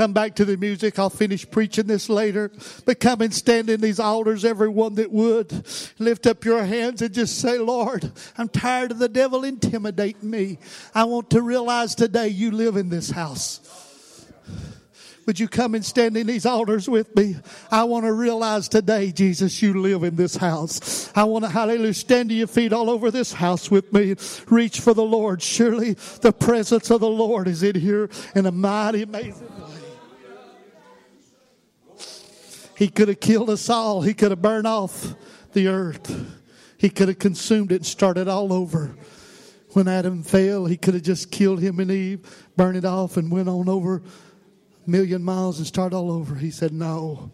Come 0.00 0.14
back 0.14 0.36
to 0.36 0.46
the 0.46 0.56
music. 0.56 0.98
I'll 0.98 1.10
finish 1.10 1.44
preaching 1.50 1.86
this 1.86 2.08
later. 2.08 2.50
But 2.86 3.00
come 3.00 3.20
and 3.20 3.34
stand 3.34 3.68
in 3.68 3.82
these 3.82 4.00
altars, 4.00 4.46
everyone 4.46 4.94
that 4.94 5.12
would. 5.12 5.52
Lift 5.98 6.26
up 6.26 6.42
your 6.42 6.64
hands 6.64 7.02
and 7.02 7.12
just 7.12 7.38
say, 7.38 7.58
Lord, 7.58 8.10
I'm 8.38 8.48
tired 8.48 8.92
of 8.92 8.98
the 8.98 9.10
devil 9.10 9.44
intimidating 9.44 10.30
me. 10.30 10.58
I 10.94 11.04
want 11.04 11.28
to 11.32 11.42
realize 11.42 11.94
today 11.94 12.28
you 12.28 12.50
live 12.50 12.78
in 12.78 12.88
this 12.88 13.10
house. 13.10 13.60
Would 15.26 15.38
you 15.38 15.48
come 15.48 15.74
and 15.74 15.84
stand 15.84 16.16
in 16.16 16.26
these 16.26 16.46
altars 16.46 16.88
with 16.88 17.14
me? 17.14 17.36
I 17.70 17.84
want 17.84 18.06
to 18.06 18.12
realize 18.14 18.70
today, 18.70 19.12
Jesus, 19.12 19.60
you 19.60 19.82
live 19.82 20.02
in 20.02 20.16
this 20.16 20.34
house. 20.34 21.12
I 21.14 21.24
want 21.24 21.44
to, 21.44 21.50
hallelujah, 21.50 21.92
stand 21.92 22.30
to 22.30 22.34
your 22.34 22.46
feet 22.46 22.72
all 22.72 22.88
over 22.88 23.10
this 23.10 23.34
house 23.34 23.70
with 23.70 23.92
me. 23.92 24.16
Reach 24.48 24.80
for 24.80 24.94
the 24.94 25.04
Lord. 25.04 25.42
Surely 25.42 25.92
the 26.22 26.32
presence 26.32 26.88
of 26.88 27.00
the 27.00 27.10
Lord 27.10 27.48
is 27.48 27.62
in 27.62 27.78
here 27.78 28.08
in 28.34 28.46
a 28.46 28.50
mighty, 28.50 29.02
amazing 29.02 29.46
way. 29.46 29.79
He 32.80 32.88
could 32.88 33.08
have 33.08 33.20
killed 33.20 33.50
us 33.50 33.68
all. 33.68 34.00
He 34.00 34.14
could 34.14 34.30
have 34.30 34.40
burned 34.40 34.66
off 34.66 35.14
the 35.52 35.68
earth. 35.68 36.32
He 36.78 36.88
could 36.88 37.08
have 37.08 37.18
consumed 37.18 37.72
it 37.72 37.76
and 37.76 37.86
started 37.86 38.26
all 38.26 38.54
over. 38.54 38.96
When 39.74 39.86
Adam 39.86 40.22
fell, 40.22 40.64
he 40.64 40.78
could 40.78 40.94
have 40.94 41.02
just 41.02 41.30
killed 41.30 41.60
him 41.60 41.78
and 41.78 41.90
Eve, 41.90 42.48
burned 42.56 42.78
it 42.78 42.86
off, 42.86 43.18
and 43.18 43.30
went 43.30 43.50
on 43.50 43.68
over 43.68 43.96
a 43.96 44.90
million 44.90 45.22
miles 45.22 45.58
and 45.58 45.66
started 45.66 45.94
all 45.94 46.10
over. 46.10 46.34
He 46.34 46.50
said, 46.50 46.72
No, 46.72 47.30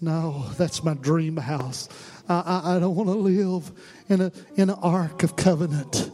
no, 0.00 0.46
that's 0.58 0.82
my 0.82 0.94
dream 0.94 1.36
house. 1.36 1.88
I, 2.28 2.40
I, 2.40 2.76
I 2.76 2.78
don't 2.80 2.96
want 2.96 3.10
to 3.10 3.14
live 3.14 3.70
in, 4.08 4.20
a, 4.20 4.32
in 4.56 4.70
an 4.70 4.78
ark 4.82 5.22
of 5.22 5.36
covenant. 5.36 6.10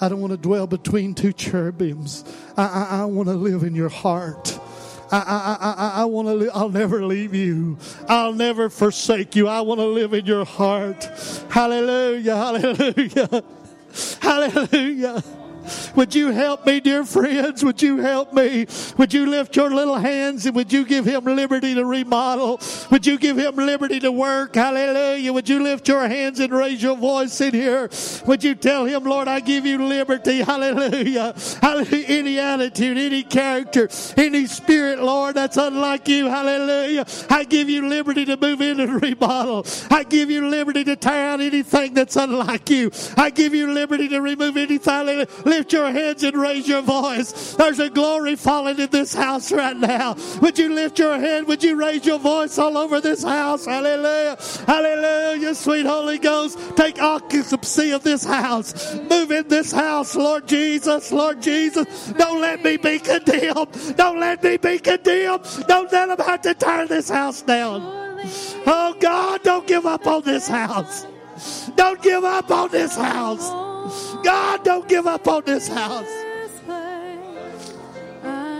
I 0.00 0.08
don't 0.08 0.22
want 0.22 0.30
to 0.30 0.38
dwell 0.38 0.66
between 0.66 1.14
two 1.14 1.34
cherubims. 1.34 2.24
I, 2.56 2.64
I, 2.64 3.00
I 3.02 3.04
want 3.04 3.28
to 3.28 3.34
live 3.34 3.64
in 3.64 3.74
your 3.74 3.90
heart. 3.90 4.53
I, 5.10 5.18
I, 5.18 5.70
I, 5.70 6.02
I 6.02 6.04
want 6.04 6.28
to. 6.28 6.50
I'll 6.52 6.70
never 6.70 7.04
leave 7.04 7.34
you. 7.34 7.78
I'll 8.08 8.32
never 8.32 8.70
forsake 8.70 9.36
you. 9.36 9.48
I 9.48 9.60
want 9.60 9.80
to 9.80 9.86
live 9.86 10.14
in 10.14 10.26
your 10.26 10.44
heart. 10.44 11.04
Hallelujah. 11.50 12.36
Hallelujah. 12.36 13.44
Hallelujah. 14.20 15.22
Would 15.94 16.14
you 16.14 16.30
help 16.30 16.66
me, 16.66 16.80
dear 16.80 17.04
friends? 17.04 17.64
Would 17.64 17.82
you 17.82 17.98
help 17.98 18.32
me? 18.32 18.66
Would 18.98 19.12
you 19.12 19.26
lift 19.26 19.56
your 19.56 19.70
little 19.70 19.96
hands 19.96 20.46
and 20.46 20.54
would 20.56 20.72
you 20.72 20.84
give 20.84 21.04
him 21.04 21.24
liberty 21.24 21.74
to 21.74 21.84
remodel? 21.84 22.60
Would 22.90 23.06
you 23.06 23.18
give 23.18 23.38
him 23.38 23.56
liberty 23.56 24.00
to 24.00 24.12
work? 24.12 24.54
Hallelujah. 24.54 25.32
Would 25.32 25.48
you 25.48 25.62
lift 25.62 25.88
your 25.88 26.06
hands 26.06 26.40
and 26.40 26.52
raise 26.52 26.82
your 26.82 26.96
voice 26.96 27.40
in 27.40 27.54
here? 27.54 27.90
Would 28.26 28.44
you 28.44 28.54
tell 28.54 28.84
him, 28.84 29.04
Lord, 29.04 29.28
I 29.28 29.40
give 29.40 29.66
you 29.66 29.86
liberty? 29.86 30.42
Hallelujah. 30.42 31.34
Hallelujah. 31.60 32.04
Any 32.08 32.38
attitude, 32.38 32.98
any 32.98 33.22
character, 33.22 33.88
any 34.16 34.46
spirit, 34.46 35.00
Lord, 35.00 35.34
that's 35.34 35.56
unlike 35.56 36.08
you. 36.08 36.26
Hallelujah. 36.26 37.06
I 37.30 37.44
give 37.44 37.68
you 37.68 37.88
liberty 37.88 38.24
to 38.26 38.36
move 38.36 38.60
in 38.60 38.80
and 38.80 39.02
remodel. 39.02 39.66
I 39.90 40.04
give 40.04 40.30
you 40.30 40.48
liberty 40.48 40.84
to 40.84 40.96
tear 40.96 41.30
out 41.30 41.40
anything 41.40 41.94
that's 41.94 42.16
unlike 42.16 42.68
you. 42.70 42.90
I 43.16 43.30
give 43.30 43.54
you 43.54 43.72
liberty 43.72 44.08
to 44.08 44.20
remove 44.20 44.56
anything. 44.56 45.26
Lift 45.54 45.72
your 45.72 45.92
hands 45.92 46.24
and 46.24 46.36
raise 46.36 46.66
your 46.66 46.82
voice. 46.82 47.54
There's 47.54 47.78
a 47.78 47.88
glory 47.88 48.34
falling 48.34 48.76
in 48.80 48.90
this 48.90 49.14
house 49.14 49.52
right 49.52 49.76
now. 49.76 50.16
Would 50.42 50.58
you 50.58 50.74
lift 50.74 50.98
your 50.98 51.16
hand? 51.16 51.46
Would 51.46 51.62
you 51.62 51.76
raise 51.76 52.04
your 52.04 52.18
voice 52.18 52.58
all 52.58 52.76
over 52.76 53.00
this 53.00 53.22
house? 53.22 53.64
Hallelujah. 53.64 54.36
Hallelujah. 54.66 55.54
Sweet 55.54 55.86
Holy 55.86 56.18
Ghost, 56.18 56.58
take 56.74 57.00
occupancy 57.00 57.92
of 57.92 58.02
this 58.02 58.24
house. 58.24 58.96
Move 59.08 59.30
in 59.30 59.46
this 59.46 59.70
house, 59.70 60.16
Lord 60.16 60.48
Jesus. 60.48 61.12
Lord 61.12 61.40
Jesus. 61.40 62.12
Don't 62.18 62.40
let 62.40 62.64
me 62.64 62.76
be 62.76 62.98
condemned. 62.98 63.96
Don't 63.96 64.18
let 64.18 64.42
me 64.42 64.56
be 64.56 64.80
condemned. 64.80 65.44
Don't 65.68 65.92
let 65.92 66.18
them 66.18 66.26
have 66.26 66.42
to 66.42 66.54
tear 66.54 66.88
this 66.88 67.08
house 67.08 67.42
down. 67.42 67.80
Oh 68.66 68.96
God, 68.98 69.44
don't 69.44 69.68
give 69.68 69.86
up 69.86 70.04
on 70.08 70.22
this 70.22 70.48
house. 70.48 71.06
Don't 71.74 72.00
give 72.02 72.24
up 72.24 72.50
on 72.50 72.70
this 72.70 72.96
house. 72.96 73.50
God, 74.22 74.64
don't 74.64 74.88
give 74.88 75.06
up 75.06 75.26
on 75.28 75.42
this 75.44 75.68
house. 75.68 76.10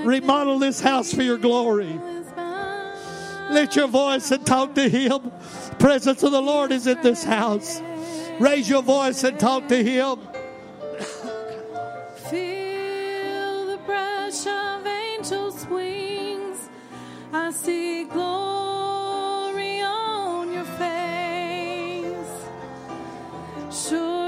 Remodel 0.05 0.59
this 0.59 0.81
house 0.81 1.13
for 1.15 1.23
your 1.23 1.39
glory. 1.39 1.99
Lift 3.51 3.77
your 3.77 3.89
voice 3.89 4.31
and 4.31 4.45
talk 4.45 4.75
to 4.75 4.89
Him. 4.89 5.33
Presence 5.79 6.23
of 6.23 6.33
the 6.33 6.43
Lord 6.43 6.73
is 6.73 6.87
in 6.87 7.01
this 7.03 7.25
house. 7.25 7.81
Raise 8.39 8.69
your 8.69 8.83
voice 8.83 9.23
and 9.25 9.39
talk 9.39 9.69
to 9.69 9.83
Him. 9.83 10.19
Feel 12.31 13.67
the 13.67 13.79
brush 13.87 14.47
of 14.47 14.87
angels' 14.87 15.67
wings. 15.69 16.69
I 17.33 17.51
see 17.51 18.05
glory. 18.05 18.54
to 23.95 24.24